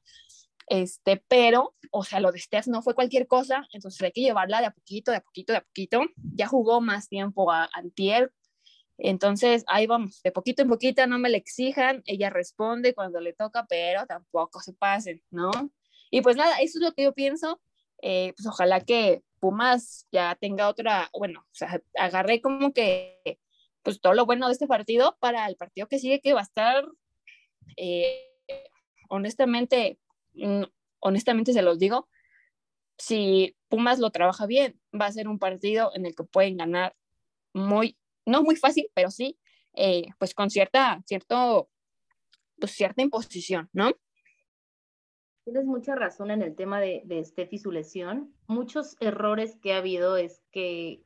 [0.66, 4.60] Este, pero, o sea, lo de Steph no fue cualquier cosa, entonces hay que llevarla
[4.60, 6.02] de a poquito, de a poquito, de a poquito.
[6.34, 8.32] Ya jugó más tiempo a Antier,
[8.98, 13.32] entonces, ahí vamos, de poquito en poquito, no me le exijan, ella responde cuando le
[13.32, 15.50] toca, pero tampoco se pasen, ¿no?
[16.10, 17.60] Y pues nada, eso es lo que yo pienso.
[18.02, 23.38] Eh, pues ojalá que Pumas ya tenga otra, bueno, o sea, agarré como que,
[23.82, 26.44] pues todo lo bueno de este partido para el partido que sigue, que va a
[26.44, 26.84] estar,
[27.76, 28.24] eh,
[29.08, 29.98] honestamente,
[30.34, 30.64] mm,
[31.00, 32.08] honestamente se los digo,
[32.98, 36.96] si Pumas lo trabaja bien, va a ser un partido en el que pueden ganar
[37.52, 37.96] muy
[38.28, 39.38] no muy fácil, pero sí,
[39.74, 41.68] eh, pues con cierta, cierto,
[42.58, 43.90] pues cierta imposición, ¿no?
[45.44, 48.34] Tienes mucha razón en el tema de, de Steph y su lesión.
[48.46, 51.02] Muchos errores que ha habido es que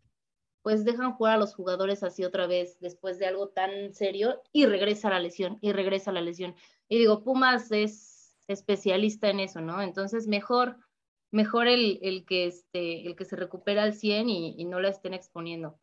[0.62, 4.66] pues dejan jugar a los jugadores así otra vez después de algo tan serio y
[4.66, 6.54] regresa la lesión, y regresa la lesión.
[6.88, 9.82] Y digo, Pumas es especialista en eso, ¿no?
[9.82, 10.76] Entonces mejor,
[11.30, 14.88] mejor el, el que, este, el que se recupera al 100 y, y no la
[14.88, 15.78] estén exponiendo.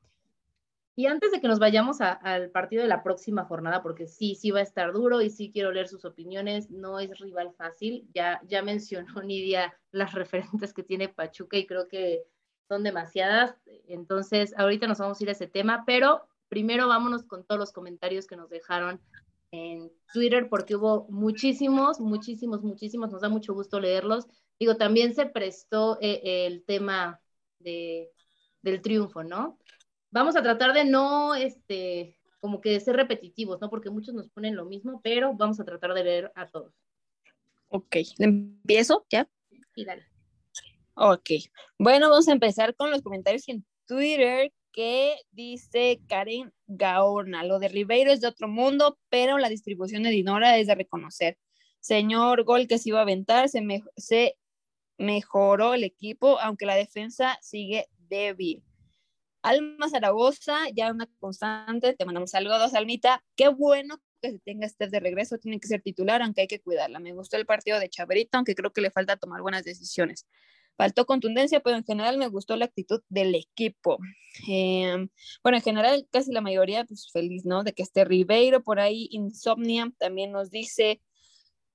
[1.00, 4.52] Y antes de que nos vayamos al partido de la próxima jornada, porque sí, sí
[4.52, 8.06] va a estar duro y sí quiero leer sus opiniones, no es rival fácil.
[8.14, 12.26] Ya, ya mencionó Nidia las referentes que tiene Pachuca y creo que
[12.68, 13.56] son demasiadas.
[13.88, 17.72] Entonces, ahorita nos vamos a ir a ese tema, pero primero vámonos con todos los
[17.72, 19.00] comentarios que nos dejaron
[19.52, 23.10] en Twitter, porque hubo muchísimos, muchísimos, muchísimos.
[23.10, 24.28] Nos da mucho gusto leerlos.
[24.60, 27.22] Digo, también se prestó eh, el tema
[27.60, 28.12] de,
[28.62, 29.58] del triunfo, ¿no?
[30.12, 33.70] Vamos a tratar de no, este, como que ser repetitivos, ¿no?
[33.70, 36.74] Porque muchos nos ponen lo mismo, pero vamos a tratar de leer a todos.
[37.70, 39.30] Ok, ¿empiezo ya?
[39.76, 40.06] Sí, dale.
[40.96, 41.30] Ok,
[41.78, 47.70] bueno, vamos a empezar con los comentarios en Twitter que dice Karen Gaorna, lo de
[47.70, 51.38] Ribeiro es de otro mundo, pero la distribución de Dinora es de reconocer.
[51.80, 53.62] Señor Gol que se iba a aventar, se,
[53.96, 54.38] se
[54.98, 58.64] mejoró el equipo, aunque la defensa sigue débil.
[59.42, 63.24] Alma Zaragoza, ya una constante, te mandamos saludos, Almita.
[63.36, 66.60] Qué bueno que se tenga este de regreso, tiene que ser titular, aunque hay que
[66.60, 67.00] cuidarla.
[67.00, 70.28] Me gustó el partido de Chaverito, aunque creo que le falta tomar buenas decisiones.
[70.78, 73.98] Faltó contundencia, pero en general me gustó la actitud del equipo.
[74.48, 75.10] Em,
[75.44, 77.64] bueno, en general, casi la mayoría, pues feliz, ¿no?
[77.64, 81.02] De que esté Ribeiro por ahí, Insomnia también nos dice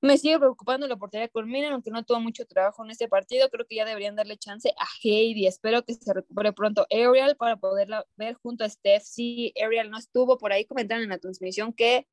[0.05, 3.49] me sigue preocupando la portería con Miren, aunque no tuvo mucho trabajo en este partido.
[3.51, 5.47] Creo que ya deberían darle chance a Heidi.
[5.47, 9.03] Espero que se recupere pronto Ariel para poderla ver junto a Steph.
[9.03, 10.65] Sí, Ariel no estuvo por ahí.
[10.65, 12.07] Comentaron en la transmisión que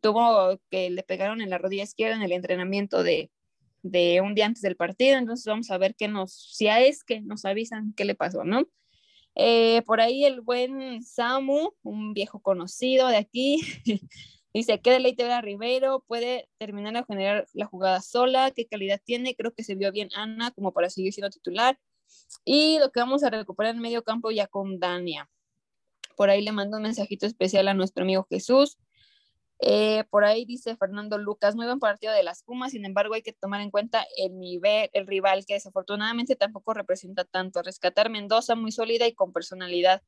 [0.00, 3.30] tuvo que le pegaron en la rodilla izquierda en el entrenamiento de,
[3.82, 7.20] de un día antes del partido, entonces vamos a ver qué nos, si es que
[7.20, 8.68] nos avisan qué le pasó, ¿no?
[9.34, 13.60] Eh, por ahí el buen Samu, un viejo conocido de aquí,
[14.54, 19.00] dice, qué deleite ver a Ribeiro, puede terminar a generar la jugada sola, qué calidad
[19.04, 21.78] tiene, creo que se vio bien Ana como para seguir siendo titular.
[22.44, 25.30] Y lo que vamos a recuperar en medio campo ya con Dania.
[26.16, 28.78] Por ahí le mando un mensajito especial a nuestro amigo Jesús.
[29.64, 33.22] Eh, por ahí dice Fernando Lucas, muy buen partido de las Pumas, sin embargo hay
[33.22, 37.62] que tomar en cuenta el nivel, el rival que desafortunadamente tampoco representa tanto.
[37.62, 40.02] Rescatar Mendoza muy sólida y con personalidad.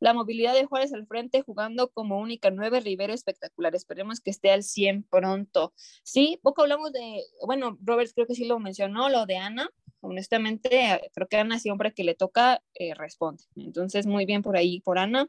[0.00, 3.74] La movilidad de Juárez al frente jugando como única nueve, Rivero espectacular.
[3.74, 5.74] Esperemos que esté al 100 pronto.
[6.02, 9.70] Sí, poco hablamos de, bueno, Robert creo que sí lo mencionó, lo de Ana.
[10.00, 13.44] Honestamente, creo que Ana siempre que le toca eh, responde.
[13.56, 15.28] Entonces, muy bien por ahí, por Ana.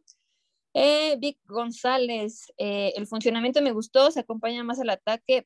[0.74, 5.46] Eh, Vic González, eh, el funcionamiento me gustó, se acompaña más al ataque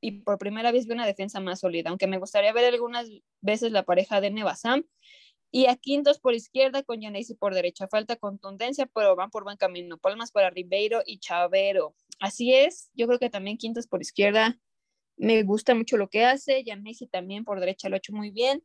[0.00, 3.10] y por primera vez vi una defensa más sólida, aunque me gustaría ver algunas
[3.42, 4.84] veces la pareja de Nevasam
[5.52, 7.86] y a Quintos por izquierda con Yanesi por derecha.
[7.86, 9.98] Falta contundencia, pero van por buen camino.
[9.98, 11.94] Palmas para Ribeiro y Chavero.
[12.18, 14.58] Así es, yo creo que también Quintos por izquierda
[15.16, 16.64] me gusta mucho lo que hace.
[16.64, 18.64] Yanesi también por derecha lo ha hecho muy bien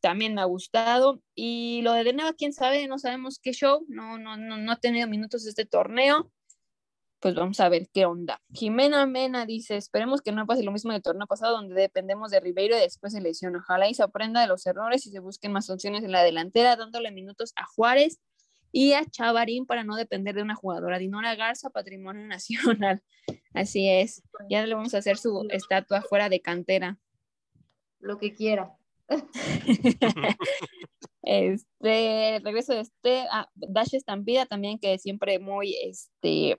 [0.00, 1.20] también me ha gustado.
[1.34, 4.76] Y lo de Deneva, quién sabe, no sabemos qué show, no, no, no, no ha
[4.78, 6.30] tenido minutos este torneo.
[7.20, 8.40] Pues vamos a ver qué onda.
[8.52, 12.40] Jimena Mena dice, esperemos que no pase lo mismo del torneo pasado, donde dependemos de
[12.40, 13.58] Ribeiro y después se lesiona.
[13.58, 16.76] Ojalá y se aprenda de los errores y se busquen más opciones en la delantera,
[16.76, 18.20] dándole minutos a Juárez
[18.70, 20.98] y a Chavarín para no depender de una jugadora.
[20.98, 23.02] Dinora Garza, Patrimonio Nacional.
[23.54, 24.22] Así es.
[24.50, 26.98] Ya le vamos a hacer su estatua fuera de cantera.
[27.98, 28.76] Lo que quiera.
[31.22, 36.56] este, regreso de este, ah, Dash Estampida también, que siempre muy, este,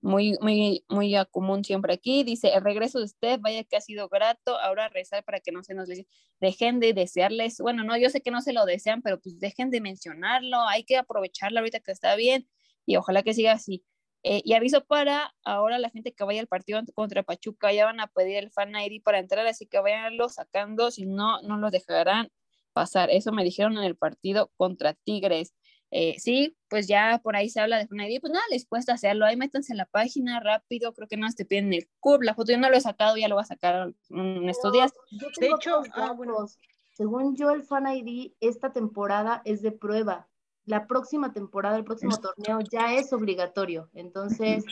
[0.00, 2.24] muy, muy, muy común siempre aquí.
[2.24, 5.62] Dice, el regreso de usted, vaya que ha sido grato, ahora rezar para que no
[5.62, 6.04] se nos les
[6.40, 9.70] dejen de desearles, bueno, no, yo sé que no se lo desean, pero pues dejen
[9.70, 12.48] de mencionarlo, hay que aprovecharlo ahorita que está bien
[12.86, 13.84] y ojalá que siga así.
[14.22, 18.00] Eh, y aviso para ahora la gente que vaya al partido contra Pachuca, ya van
[18.00, 21.72] a pedir el fan ID para entrar, así que vayanlo sacando, si no, no los
[21.72, 22.30] dejarán
[22.72, 23.10] pasar.
[23.10, 25.54] Eso me dijeron en el partido contra Tigres.
[25.92, 28.92] Eh, sí, pues ya por ahí se habla de fan ID, pues nada, les cuesta
[28.92, 32.34] hacerlo, ahí métanse en la página rápido, creo que no te piden el CUB, la
[32.34, 34.92] foto yo no lo he sacado, ya lo voy a sacar en estos días.
[35.40, 36.14] De hecho, ah,
[36.92, 40.28] según yo el fan ID esta temporada es de prueba,
[40.70, 43.90] la próxima temporada, el próximo torneo ya es obligatorio.
[43.92, 44.64] Entonces,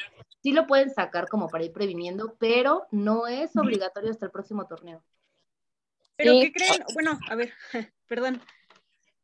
[0.43, 4.67] sí lo pueden sacar como para ir previniendo, pero no es obligatorio hasta el próximo
[4.67, 5.03] torneo.
[6.17, 6.85] Pero ¿qué creen?
[6.95, 7.53] Bueno, a ver,
[8.07, 8.41] perdón.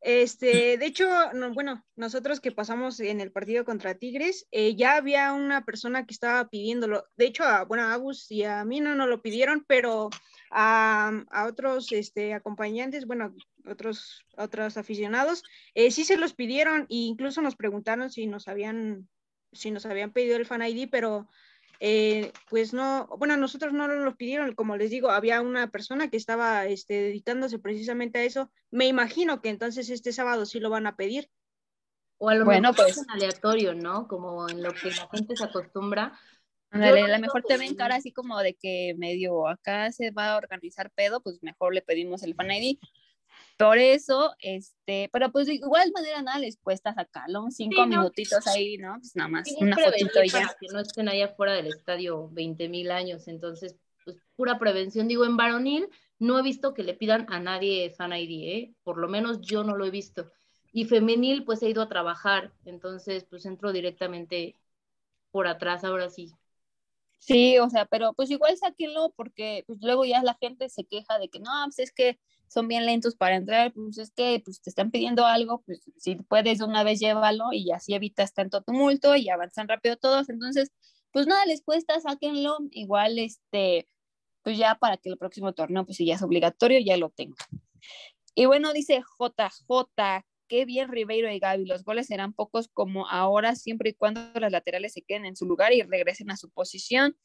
[0.07, 1.09] Este, de hecho,
[1.55, 6.13] bueno, nosotros que pasamos en el partido contra Tigres, eh, ya había una persona que
[6.13, 7.05] estaba pidiéndolo.
[7.17, 10.11] De hecho, a, bueno, a Agus y a mí no nos lo pidieron, pero
[10.51, 13.33] a, a otros este, acompañantes, bueno,
[13.65, 15.41] otros, otros aficionados,
[15.73, 19.09] eh, sí se los pidieron e incluso nos preguntaron si nos habían,
[19.53, 21.27] si nos habían pedido el fan ID, pero
[21.79, 26.09] eh, pues no, bueno, nosotros no nos lo pidieron, como les digo, había una persona
[26.09, 28.51] que estaba este, dedicándose precisamente a eso.
[28.71, 31.29] Me imagino que entonces este sábado sí lo van a pedir.
[32.17, 34.07] O a lo bueno, mejor pues, es aleatorio, ¿no?
[34.07, 36.17] Como en lo que la gente se acostumbra.
[36.71, 40.37] a lo mejor te ven cara así como de que medio acá se va a
[40.37, 42.77] organizar pedo, pues mejor le pedimos el fan ID.
[43.57, 48.77] Por eso, este, pero pues de igual manera nada les cuesta sacarlo, cinco minutitos ahí,
[48.77, 48.97] ¿no?
[48.99, 50.53] Pues nada más, una fotito y ya.
[50.59, 55.07] que no estén ahí afuera del estadio 20 mil años, entonces, pues pura prevención.
[55.07, 55.87] Digo, en varonil
[56.19, 58.73] no he visto que le pidan a nadie Fan ID, ¿eh?
[58.83, 60.31] Por lo menos yo no lo he visto.
[60.73, 64.57] Y femenil, pues he ido a trabajar, entonces, pues entro directamente
[65.31, 66.33] por atrás, ahora sí.
[67.19, 71.17] Sí, o sea, pero pues igual sáquenlo porque pues luego ya la gente se queja
[71.17, 74.61] de que no, pues es que son bien lentos para entrar, pues es que pues,
[74.61, 78.61] te están pidiendo algo, pues si puedes de una vez llévalo y así evitas tanto
[78.61, 80.29] tumulto y avanzan rápido todos.
[80.29, 80.71] Entonces,
[81.11, 82.57] pues nada, les cuesta, sáquenlo.
[82.71, 83.87] Igual, este,
[84.43, 87.35] pues ya para que el próximo torneo, pues si ya es obligatorio, ya lo tengo.
[88.35, 93.55] Y bueno, dice JJ, qué bien Ribeiro y Gaby, los goles serán pocos como ahora,
[93.55, 97.17] siempre y cuando las laterales se queden en su lugar y regresen a su posición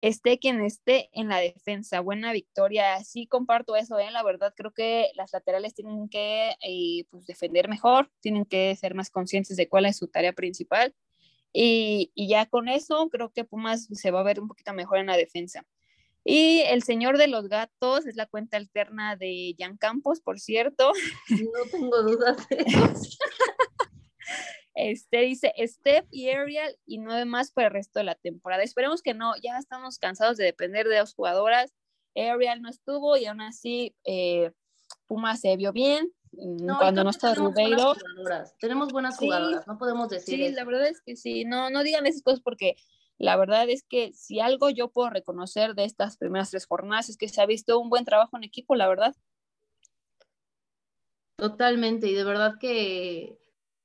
[0.00, 2.00] esté quien esté en la defensa.
[2.00, 3.02] Buena victoria.
[3.04, 4.10] Sí comparto eso, ¿eh?
[4.10, 8.94] la verdad creo que las laterales tienen que eh, pues, defender mejor, tienen que ser
[8.94, 10.94] más conscientes de cuál es su tarea principal.
[11.52, 14.98] Y, y, ya con eso creo que Pumas se va a ver un poquito mejor
[14.98, 15.66] en la defensa.
[16.24, 20.92] Y el señor de los gatos es la cuenta alterna de Jan Campos, por cierto.
[21.30, 22.36] No tengo dudas.
[24.82, 28.62] Este dice Steph y Ariel y nueve más para el resto de la temporada.
[28.62, 31.72] Esperemos que no, ya estamos cansados de depender de dos jugadoras.
[32.16, 34.52] Ariel no estuvo y aún así eh,
[35.06, 36.12] Pumas se vio bien.
[36.32, 37.94] mm, No, cuando no está tenemos buenas Rubeiro.
[37.94, 39.24] jugadoras, Tenemos buenas Sí.
[39.26, 40.56] jugadoras, no podemos decir Sí, eso.
[40.56, 42.76] la verdad es que sí, no, no digan esas cosas porque
[43.18, 47.16] la verdad es que si algo yo puedo reconocer de estas primeras tres jornadas es
[47.18, 49.14] que se ha visto un buen trabajo en equipo, la verdad.
[51.36, 53.38] Totalmente, y de verdad que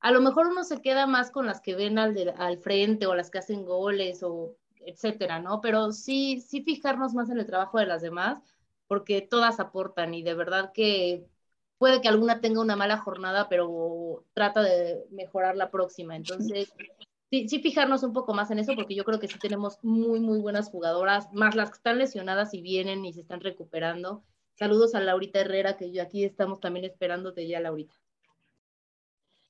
[0.05, 3.07] a lo mejor uno se queda más con las que ven al, de- al frente
[3.07, 5.61] o las que hacen goles o etcétera, ¿no?
[5.61, 8.39] Pero sí, sí fijarnos más en el trabajo de las demás,
[8.85, 11.25] porque todas aportan y de verdad que
[11.79, 16.15] puede que alguna tenga una mala jornada, pero trata de mejorar la próxima.
[16.15, 16.75] Entonces,
[17.31, 20.19] sí, sí fijarnos un poco más en eso, porque yo creo que sí tenemos muy,
[20.19, 24.23] muy buenas jugadoras, más las que están lesionadas y vienen y se están recuperando.
[24.53, 27.95] Saludos a Laurita Herrera, que yo aquí estamos también esperándote ya, Laurita.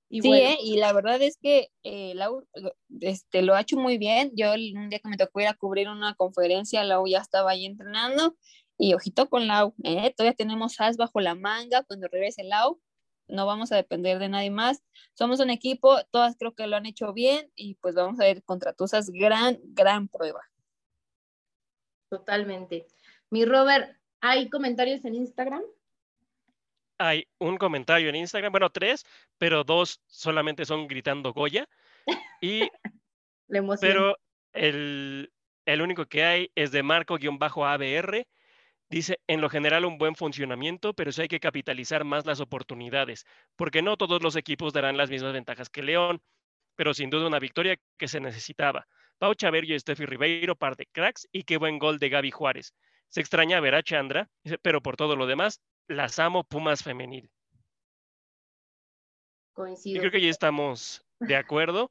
[0.10, 0.58] Y sí, bueno, ¿eh?
[0.62, 2.48] y la verdad es que eh, Lau
[3.02, 4.32] este, lo ha hecho muy bien.
[4.36, 7.66] Yo un día que me tocó ir a cubrir una conferencia, Lau ya estaba ahí
[7.66, 8.36] entrenando
[8.78, 10.14] y ojito con Lau, ¿eh?
[10.16, 12.80] Todavía tenemos as bajo la manga cuando regrese Lau.
[13.28, 14.84] No vamos a depender de nadie más.
[15.16, 18.44] Somos un equipo, todas creo que lo han hecho bien y pues vamos a ir
[18.44, 19.10] contra Tuzas.
[19.10, 20.42] Gran, gran prueba.
[22.10, 22.88] totalmente.
[23.32, 25.64] Mi Robert, ¿hay comentarios en Instagram?
[26.98, 29.06] Hay un comentario en Instagram, bueno, tres,
[29.38, 31.68] pero dos solamente son gritando Goya.
[32.42, 32.62] Y,
[33.48, 33.90] La emoción.
[33.90, 34.18] pero
[34.54, 35.32] el,
[35.66, 38.28] el único que hay es de Marco-ABR.
[38.88, 43.26] Dice, en lo general un buen funcionamiento, pero sí hay que capitalizar más las oportunidades,
[43.56, 46.22] porque no todos los equipos darán las mismas ventajas que León,
[46.76, 48.88] pero sin duda una victoria que se necesitaba.
[49.18, 52.76] Pau Chaverio y Steffi Ribeiro, par de cracks, y qué buen gol de Gaby Juárez.
[53.10, 54.30] Se extraña ver a Chandra,
[54.62, 57.30] pero por todo lo demás, las amo Pumas femenil.
[59.56, 60.02] Yo Coincido.
[60.02, 61.90] creo que ya estamos de acuerdo.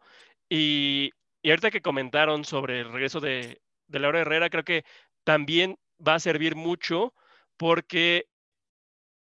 [0.49, 1.11] Y,
[1.43, 4.85] y ahorita que comentaron sobre el regreso de, de Laura Herrera, creo que
[5.25, 7.15] también va a servir mucho
[7.57, 8.27] porque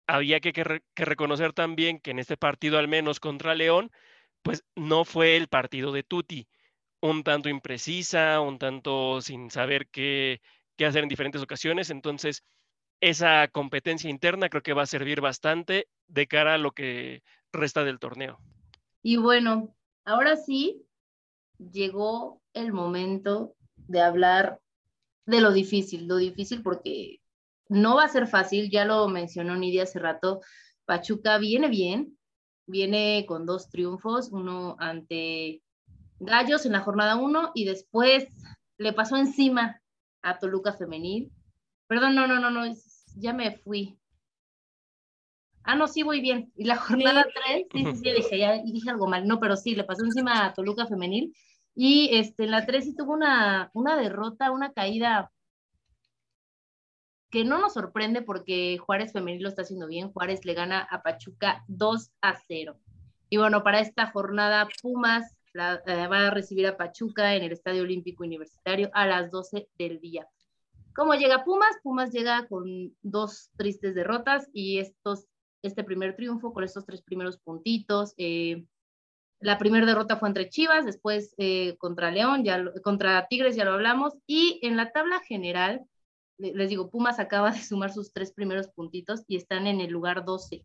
[0.06, 3.90] había que, que re- que reconocer también que en este partido, al menos contra León,
[4.42, 6.48] pues no fue el partido de Tuti.
[7.00, 10.40] Un tanto imprecisa, un tanto sin saber qué,
[10.78, 11.90] qué hacer en diferentes ocasiones.
[11.90, 12.42] Entonces,
[13.00, 17.84] esa competencia interna creo que va a servir bastante de cara a lo que resta
[17.84, 18.38] del torneo.
[19.02, 20.82] Y bueno, ahora sí
[21.58, 24.60] llegó el momento de hablar
[25.26, 27.20] de lo difícil, lo difícil porque
[27.68, 30.40] no va a ser fácil, ya lo mencionó Nidia hace rato,
[30.86, 32.16] Pachuca viene bien,
[32.66, 35.62] viene con dos triunfos, uno ante
[36.20, 38.26] Gallos en la jornada 1 y después
[38.78, 39.80] le pasó encima
[40.22, 41.30] a Toluca Femenil.
[41.86, 42.64] Perdón, no, no, no, no,
[43.16, 43.98] ya me fui.
[45.64, 46.52] Ah, no, sí, voy bien.
[46.56, 49.26] Y la jornada 3, sí, sí, sí, dije, ya dije algo mal.
[49.26, 51.34] No, pero sí, le pasó encima a Toluca Femenil.
[51.74, 55.30] Y este, en la 3 sí tuvo una, una derrota, una caída
[57.30, 60.10] que no nos sorprende porque Juárez Femenil lo está haciendo bien.
[60.12, 62.78] Juárez le gana a Pachuca 2 a 0.
[63.30, 67.52] Y bueno, para esta jornada, Pumas la- eh, va a recibir a Pachuca en el
[67.52, 70.26] Estadio Olímpico Universitario a las 12 del día.
[70.94, 71.76] ¿Cómo llega Pumas?
[71.82, 75.26] Pumas llega con dos tristes derrotas y estos,
[75.62, 78.14] este primer triunfo con estos tres primeros puntitos.
[78.16, 78.64] eh,
[79.40, 83.64] la primera derrota fue entre Chivas, después eh, contra León, ya lo- contra Tigres ya
[83.64, 85.84] lo hablamos, y en la tabla general,
[86.38, 89.90] le- les digo, Pumas acaba de sumar sus tres primeros puntitos y están en el
[89.90, 90.64] lugar 12.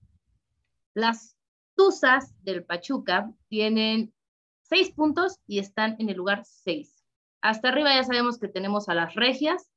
[0.96, 1.36] Las
[1.76, 4.12] Tuzas del Pachuca tienen
[4.74, 7.06] seis puntos y están en el lugar 6.
[7.42, 9.70] Hasta arriba ya sabemos que tenemos a las Regias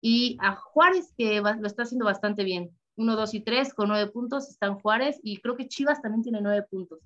[0.00, 2.76] y a Juárez, que va- lo está haciendo bastante bien.
[2.96, 6.40] 1, 2 y 3 con nueve puntos están Juárez y creo que Chivas también tiene
[6.40, 6.98] nueve puntos.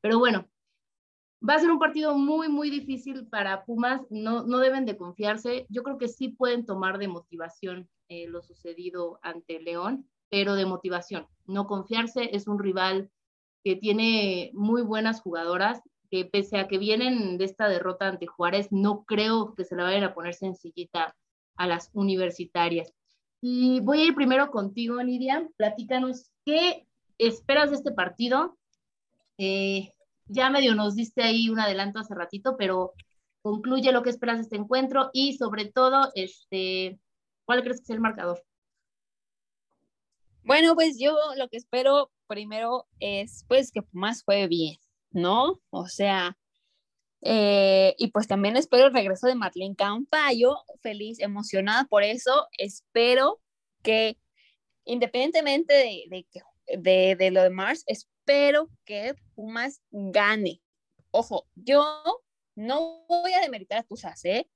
[0.00, 0.48] Pero bueno,
[1.46, 4.00] va a ser un partido muy, muy difícil para Pumas.
[4.08, 5.66] No, no deben de confiarse.
[5.68, 10.64] Yo creo que sí pueden tomar de motivación eh, lo sucedido ante León, pero de
[10.64, 11.26] motivación.
[11.44, 12.34] No confiarse.
[12.34, 13.10] Es un rival
[13.62, 18.68] que tiene muy buenas jugadoras, que pese a que vienen de esta derrota ante Juárez,
[18.70, 21.14] no creo que se la vayan a poner sencillita
[21.56, 22.92] a las universitarias.
[23.40, 25.48] Y voy a ir primero contigo, Nidia.
[25.56, 26.86] Platícanos, ¿qué
[27.18, 28.58] esperas de este partido?
[29.38, 29.92] Eh,
[30.26, 32.94] ya medio nos diste ahí un adelanto hace ratito, pero
[33.42, 36.98] concluye lo que esperas de este encuentro y sobre todo, este,
[37.44, 38.42] ¿cuál crees que es el marcador?
[40.42, 44.76] Bueno, pues yo lo que espero primero es pues que Pumas juegue bien,
[45.10, 45.60] ¿no?
[45.70, 46.36] O sea,
[47.22, 53.40] eh, y pues también espero el regreso de Marlene Campayo, feliz, emocionada por eso, espero
[53.82, 54.16] que
[54.84, 60.62] independientemente de, de, lo de Mars, espero que Pumas gane.
[61.10, 62.02] Ojo, yo
[62.54, 64.48] no voy a demeritar a Tuzas, ¿eh?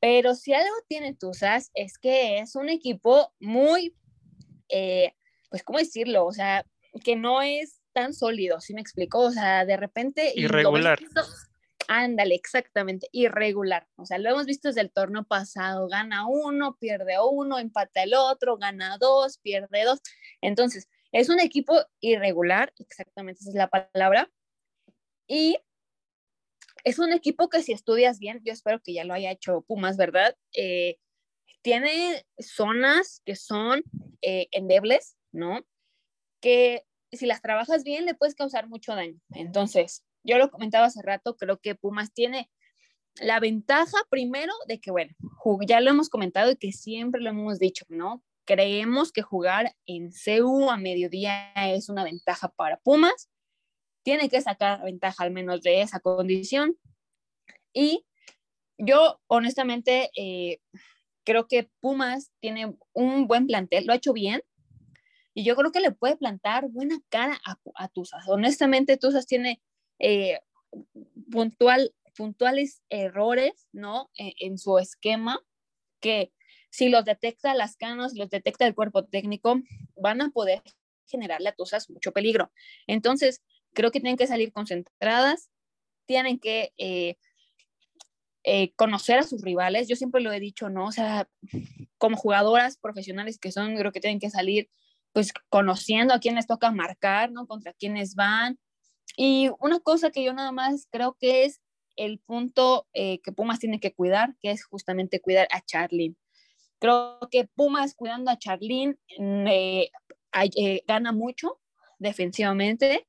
[0.00, 3.96] Pero si algo tiene Tuzas es que es un equipo muy,
[4.68, 5.12] eh,
[5.50, 6.26] pues, ¿cómo decirlo?
[6.26, 6.66] O sea,
[7.04, 9.20] que no es tan sólido, ¿sí me explico?
[9.20, 10.32] O sea, de repente...
[10.34, 10.98] Irregular.
[11.88, 13.88] Ándale, exactamente, irregular.
[13.96, 18.12] O sea, lo hemos visto desde el torneo pasado, gana uno, pierde uno, empata el
[18.12, 20.00] otro, gana dos, pierde dos.
[20.42, 24.30] Entonces, es un equipo irregular, exactamente esa es la palabra.
[25.26, 25.58] Y
[26.84, 29.96] es un equipo que si estudias bien, yo espero que ya lo haya hecho Pumas,
[29.96, 30.36] ¿verdad?
[30.52, 30.98] Eh,
[31.62, 33.82] tiene zonas que son
[34.22, 35.64] eh, endebles, ¿no?
[36.40, 36.84] Que
[37.16, 39.18] si las trabajas bien le puedes causar mucho daño.
[39.30, 42.50] Entonces, yo lo comentaba hace rato, creo que Pumas tiene
[43.20, 45.14] la ventaja primero de que, bueno,
[45.66, 48.22] ya lo hemos comentado y que siempre lo hemos dicho, ¿no?
[48.44, 53.28] Creemos que jugar en CEU a mediodía es una ventaja para Pumas.
[54.04, 56.76] Tiene que sacar ventaja al menos de esa condición.
[57.72, 58.06] Y
[58.78, 60.60] yo, honestamente, eh,
[61.24, 64.42] creo que Pumas tiene un buen plantel, lo ha hecho bien.
[65.38, 68.26] Y yo creo que le puede plantar buena cara a, a Tuzas.
[68.26, 69.62] Honestamente, Tuzas tiene
[70.00, 70.40] eh,
[71.30, 74.10] puntual, puntuales errores, ¿no?
[74.18, 75.38] E, en, su esquema,
[76.00, 76.32] que
[76.70, 79.62] si los detecta las canas, los detecta el cuerpo técnico,
[79.94, 80.60] van a poder
[81.06, 82.50] generarle a Tuzas mucho peligro.
[82.88, 83.40] Entonces,
[83.74, 85.50] creo que tienen que salir concentradas,
[86.06, 87.16] tienen que eh,
[88.42, 89.86] eh, conocer a sus rivales.
[89.86, 90.86] Yo siempre lo he dicho, ¿no?
[90.86, 91.30] O sea,
[91.96, 94.68] como jugadoras profesionales que son, creo que tienen que salir
[95.12, 97.46] pues conociendo a quién les toca marcar, ¿no?
[97.46, 98.58] Contra quiénes van,
[99.16, 101.60] y una cosa que yo nada más creo que es
[101.96, 106.14] el punto eh, que Pumas tiene que cuidar, que es justamente cuidar a Charlene.
[106.78, 109.90] Creo que Pumas cuidando a Charlene mm, eh,
[110.56, 111.60] eh, gana mucho
[111.98, 113.08] defensivamente.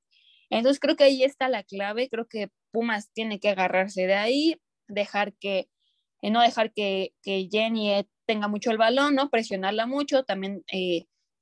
[0.49, 2.09] Entonces creo que ahí está la clave.
[2.09, 5.69] Creo que Pumas tiene que agarrarse de ahí, dejar que,
[6.23, 9.29] no dejar que, que Jenny tenga mucho el balón, ¿no?
[9.29, 10.63] Presionarla mucho, también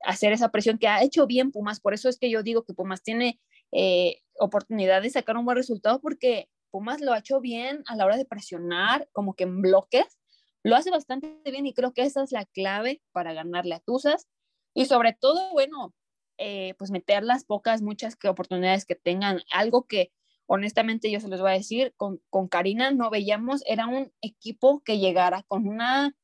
[0.02, 1.80] hacer esa presión que ha hecho bien Pumas.
[1.80, 3.40] Por eso es que yo digo que Pumas tiene
[3.72, 8.06] eh, oportunidad de sacar un buen resultado porque Pumas lo ha hecho bien a la
[8.06, 10.20] hora de presionar, como que en bloques,
[10.64, 14.28] lo hace bastante bien y creo que esa es la clave para ganarle a Tuzas
[14.74, 15.94] y sobre todo, bueno,
[16.38, 20.12] eh, pues meter las pocas, muchas oportunidades que tengan, algo que
[20.46, 24.82] honestamente yo se los voy a decir, con, con Karina no veíamos, era un equipo
[24.82, 26.16] que llegara con una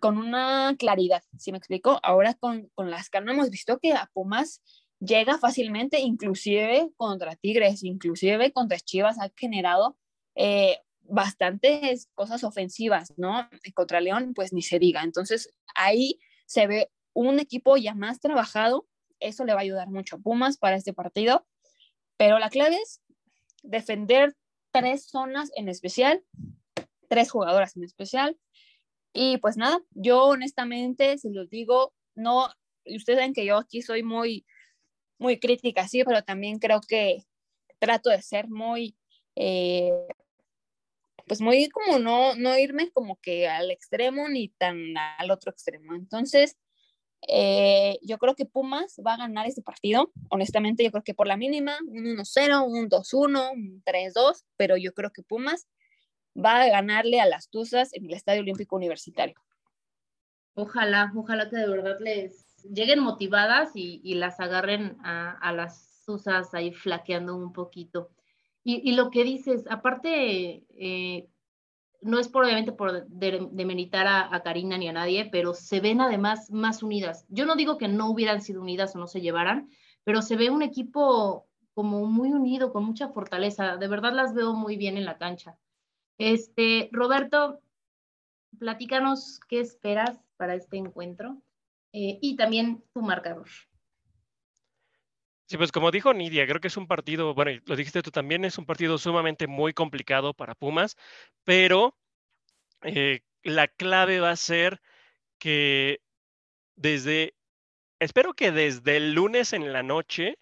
[0.00, 1.98] con una claridad, si me explico?
[2.02, 4.62] Ahora con, con las que no hemos visto que a Pumas
[5.00, 9.96] llega fácilmente, inclusive contra Tigres, inclusive contra Chivas, ha generado
[10.34, 13.48] eh, bastantes cosas ofensivas, ¿no?
[13.74, 15.02] Contra León, pues ni se diga.
[15.02, 18.86] Entonces ahí se ve un equipo ya más trabajado,
[19.20, 21.46] eso le va a ayudar mucho a Pumas para este partido,
[22.16, 23.00] pero la clave es
[23.62, 24.36] defender
[24.70, 26.22] tres zonas en especial,
[27.08, 28.38] tres jugadoras en especial.
[29.12, 32.48] Y pues nada, yo honestamente, si los digo, no,
[32.84, 34.46] ustedes saben que yo aquí soy muy,
[35.18, 37.24] muy crítica, sí, pero también creo que
[37.78, 38.96] trato de ser muy,
[39.36, 39.92] eh,
[41.26, 45.94] pues muy como no, no irme como que al extremo ni tan al otro extremo.
[45.94, 46.56] Entonces,
[47.26, 50.12] eh, yo creo que Pumas va a ganar este partido.
[50.30, 54.92] Honestamente, yo creo que por la mínima, un 1-0, un 2-1, un 3-2, pero yo
[54.94, 55.66] creo que Pumas
[56.42, 59.36] va a ganarle a las Tuzas en el Estadio Olímpico Universitario.
[60.54, 66.72] Ojalá, ojalá que de verdad les, lleguen motivadas y, las agarren a, las susas ahí
[66.72, 68.10] flaqueando un poquito.
[68.64, 71.28] Y, lo que dices, aparte, eh,
[72.02, 76.02] no es por, obviamente por demeritar a, a, Karina ni a nadie, pero se ven
[76.02, 77.24] además más unidas.
[77.28, 79.70] Yo no digo que no hubieran sido unidas o no se llevaran,
[80.04, 83.76] pero se ve un equipo como muy unido, con mucha fortaleza.
[83.78, 85.56] De verdad las veo muy bien en la cancha.
[86.18, 87.60] Este, Roberto,
[88.58, 91.40] platícanos qué esperas para este encuentro.
[91.92, 93.48] Eh, y también tu marcador.
[95.46, 98.44] Sí, pues como dijo Nidia, creo que es un partido, bueno, lo dijiste tú también,
[98.44, 100.96] es un partido sumamente muy complicado para Pumas,
[101.44, 101.96] pero
[102.82, 104.82] eh, la clave va a ser
[105.38, 106.02] que
[106.76, 107.34] desde,
[107.98, 110.38] espero que desde el lunes en la noche,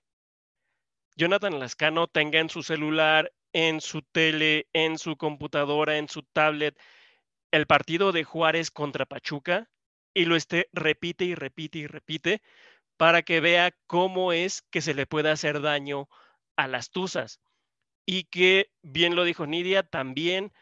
[1.15, 6.79] Jonathan Lascano tenga en su celular, en su tele, en su computadora, en su tablet,
[7.51, 9.71] el partido de Juárez contra Pachuca
[10.13, 12.43] y lo esté repite y repite y repite
[12.99, 16.07] para que vea cómo es que se le puede hacer daño
[16.57, 17.41] a las tuzas.
[18.05, 20.53] Y que, bien lo dijo Nidia, también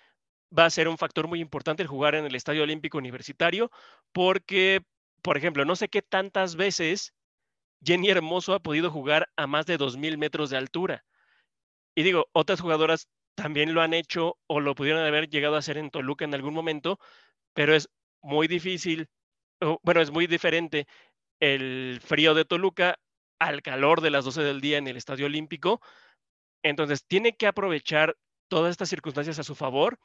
[0.57, 3.73] va a ser un factor muy importante el jugar en el Estadio Olímpico Universitario,
[4.13, 4.87] porque,
[5.21, 7.13] por ejemplo, no sé qué tantas veces
[7.85, 11.05] Jenny Hermoso ha podido jugar a más de 2.000 metros de altura.
[11.95, 15.77] Y digo, otras jugadoras también lo han hecho o lo pudieron haber llegado a hacer
[15.79, 16.99] en Toluca en algún momento,
[17.53, 17.89] pero es
[18.23, 19.09] muy difícil,
[19.83, 20.87] bueno, es muy diferente
[21.41, 22.99] el frío de Toluca
[23.39, 25.81] al calor de las 12 del día en el Estadio Olímpico.
[26.63, 28.17] Entonces, tiene que aprovechar
[28.49, 29.99] todas estas circunstancias a su favor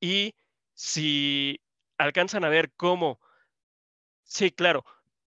[0.00, 0.34] y
[0.74, 1.60] si
[1.98, 3.20] alcanzan a ver cómo,
[4.22, 4.84] sí, claro,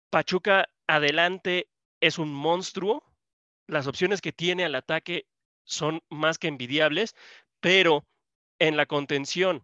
[0.09, 1.69] Pachuca adelante
[2.01, 3.03] es un monstruo,
[3.67, 5.25] las opciones que tiene al ataque
[5.69, 7.15] son más que envidiables,
[7.61, 8.05] pero
[8.59, 9.63] en la contención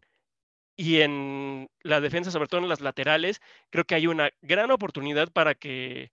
[0.77, 5.31] y en la defensa, sobre todo en las laterales, creo que hay una gran oportunidad
[5.31, 6.11] para que,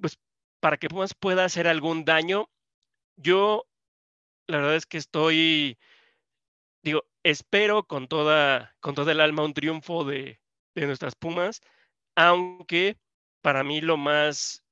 [0.00, 0.18] pues,
[0.60, 2.50] para que Pumas pueda hacer algún daño.
[3.16, 3.66] Yo,
[4.46, 5.78] la verdad es que estoy,
[6.82, 10.40] digo, espero con toda, con toda el alma un triunfo de,
[10.74, 11.60] de nuestras Pumas,
[12.16, 12.98] aunque
[13.42, 14.64] para mí lo más,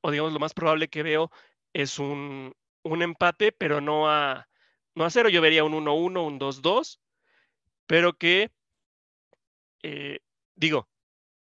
[0.00, 1.30] o digamos, lo más probable que veo
[1.72, 4.48] es un, un empate, pero no a,
[4.94, 5.28] no a cero.
[5.28, 7.02] Yo vería un 1-1, un 2-2
[7.92, 8.50] pero que,
[9.82, 10.20] eh,
[10.54, 10.88] digo,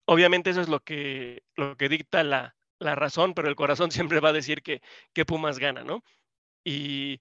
[0.07, 4.21] obviamente eso es lo que, lo que dicta la, la, razón, pero el corazón siempre
[4.21, 4.81] va a decir que,
[5.13, 6.03] que Pumas gana, ¿no?
[6.65, 7.21] Y,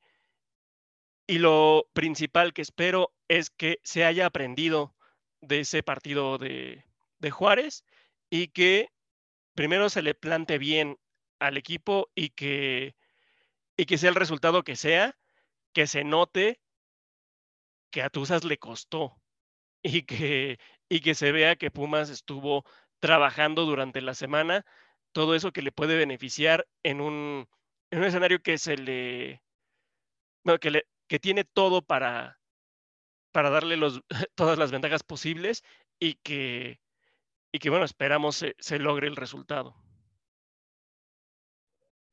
[1.28, 4.96] y lo principal que espero es que se haya aprendido
[5.42, 6.86] de ese partido de,
[7.20, 7.84] de Juárez
[8.30, 8.90] y que
[9.54, 10.98] primero se le plante bien
[11.40, 12.96] al equipo y que,
[13.80, 15.18] y que sea el resultado que sea,
[15.72, 16.60] que se note
[17.92, 19.16] que a Tuzas le costó
[19.82, 20.60] y que,
[20.90, 22.66] y que se vea que Pumas estuvo
[23.00, 24.66] trabajando durante la semana,
[25.14, 27.48] todo eso que le puede beneficiar en un,
[27.90, 29.42] en un escenario que se le,
[30.60, 32.38] que, le que tiene todo para,
[33.32, 34.02] para darle los,
[34.36, 35.64] todas las ventajas posibles
[36.02, 36.82] y que,
[37.54, 39.78] y que bueno, esperamos se, se logre el resultado.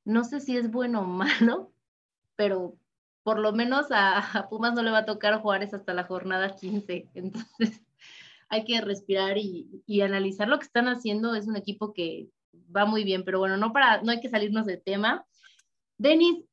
[0.07, 1.73] No sé si es bueno o malo,
[2.37, 2.79] pero
[3.25, 7.09] por lo menos a, Pumas no le va a tocar Juárez hasta la jornada 15.
[7.15, 7.49] Entonces,
[8.49, 11.35] hay que respirar y, analizar lo que están haciendo.
[11.35, 12.29] Es un equipo que
[12.75, 15.27] va muy bien, pero bueno, no, para, no hay que salirnos del tema.
[15.99, 16.45] Denis,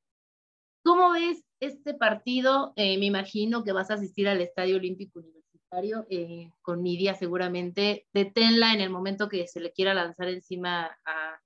[0.84, 2.74] ¿cómo ves este partido?
[2.76, 8.08] Eh, me imagino que vas a asistir al Estadio Olímpico Universitario eh, con Nidia seguramente.
[8.14, 11.43] Deténla en el momento que se le quiera lanzar encima a,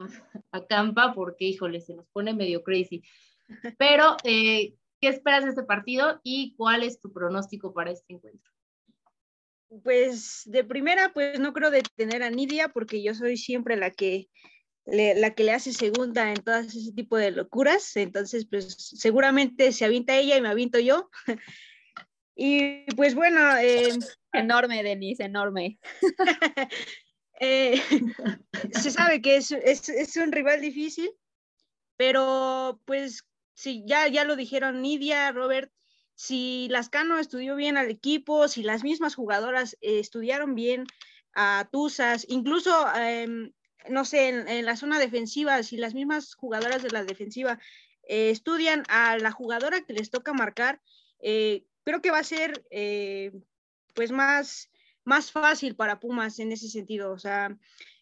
[0.52, 3.02] a Campa, porque, híjole, se nos pone medio crazy.
[3.78, 8.52] Pero, eh, ¿qué esperas de este partido y cuál es tu pronóstico para este encuentro?
[9.82, 14.28] Pues de primera, pues no creo detener a Nidia porque yo soy siempre la que
[14.86, 17.96] le, la que le hace segunda en todas ese tipo de locuras.
[17.96, 21.10] Entonces, pues seguramente se avienta ella y me aviento yo.
[22.34, 23.56] y pues bueno.
[23.58, 23.98] Eh,
[24.32, 25.78] enorme, Denise, enorme.
[27.40, 27.80] Eh,
[28.72, 31.10] se sabe que es, es, es, un rival difícil,
[31.96, 33.24] pero pues
[33.54, 35.72] si ya, ya lo dijeron Nidia, Robert,
[36.14, 40.84] si Lascano estudió bien al equipo, si las mismas jugadoras eh, estudiaron bien
[41.34, 43.52] a Tuzas, incluso, em,
[43.88, 47.60] no sé, en, la zona defensiva, si las mismas jugadoras de la defensiva
[48.02, 50.80] eh, estudian a la jugadora que les toca marcar,
[51.20, 52.64] creo que va a ser
[53.94, 54.70] pues más,
[55.08, 57.12] más fácil para Pumas en ese sentido.
[57.12, 57.56] O sea,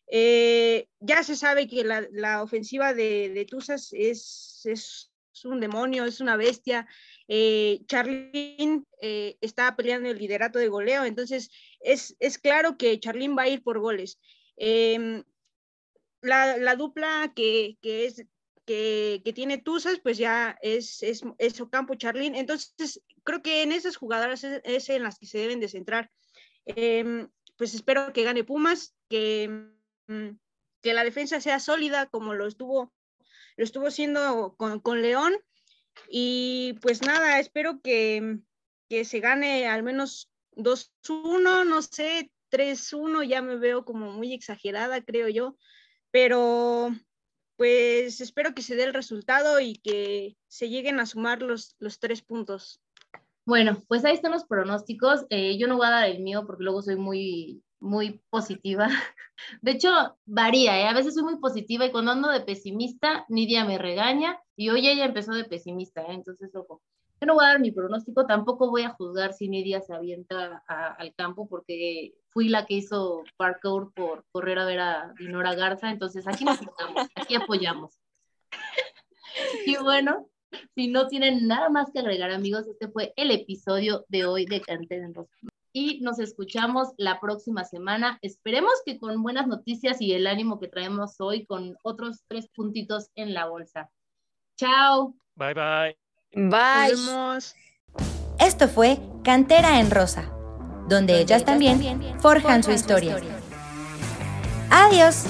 [0.08, 6.20] ya se sabe que la, ofensiva de, de Tuzas es, es es un demonio, es
[6.20, 6.86] una bestia.
[7.28, 11.50] Eh, Charlene eh, está peleando el liderato de goleo, entonces
[11.80, 14.18] es, claro que Charlene va a ir por goles.
[14.56, 15.22] Em,
[16.22, 18.24] la, dupla que, es,
[18.64, 23.96] que, tiene Tuzas, pues ya es, es, es Ocampo Charlene, entonces creo que en esas
[23.96, 26.10] jugadoras es, en las que se deben de centrar.
[26.66, 29.70] Em, pues espero que gane Pumas, que,
[30.08, 30.30] mm,
[30.82, 32.92] que la defensa sea sólida como lo estuvo
[33.56, 35.34] lo estuvo haciendo con, León.
[36.08, 38.40] Y pues nada, espero que,
[39.04, 45.28] se gane al menos 2-1, no sé, 3-1, ya me veo como muy exagerada, creo
[45.28, 45.56] yo,
[46.10, 46.94] pero
[47.56, 51.98] pues espero que se dé el resultado y que se lleguen a sumar los, los
[51.98, 52.80] tres puntos.
[53.46, 55.24] Bueno, pues ahí están los pronósticos.
[55.30, 58.88] Eh, yo no voy a dar el mío porque luego soy muy muy positiva.
[59.62, 59.90] De hecho,
[60.24, 60.88] varía, ¿eh?
[60.88, 64.88] A veces soy muy positiva y cuando ando de pesimista, Nidia me regaña y hoy
[64.88, 66.14] ella empezó de pesimista, ¿eh?
[66.14, 66.82] Entonces, ojo.
[67.20, 70.62] Yo no voy a dar mi pronóstico, tampoco voy a juzgar si Nidia se avienta
[70.66, 75.90] al campo porque fui la que hizo parkour por correr a ver a Dinora Garza,
[75.90, 77.98] entonces aquí nos estamos, aquí apoyamos.
[79.66, 80.28] Y bueno,
[80.74, 84.60] si no tienen nada más que agregar, amigos, este fue el episodio de hoy de
[84.60, 85.36] Cantera en Rosa
[85.76, 88.18] y nos escuchamos la próxima semana.
[88.22, 93.10] Esperemos que con buenas noticias y el ánimo que traemos hoy con otros tres puntitos
[93.14, 93.90] en la bolsa.
[94.56, 95.14] Chao.
[95.34, 95.98] Bye bye.
[96.48, 96.94] Bye.
[98.38, 100.32] Esto fue Cantera en Rosa,
[100.88, 103.18] donde ellas también forjan su historia.
[104.70, 105.26] Adiós.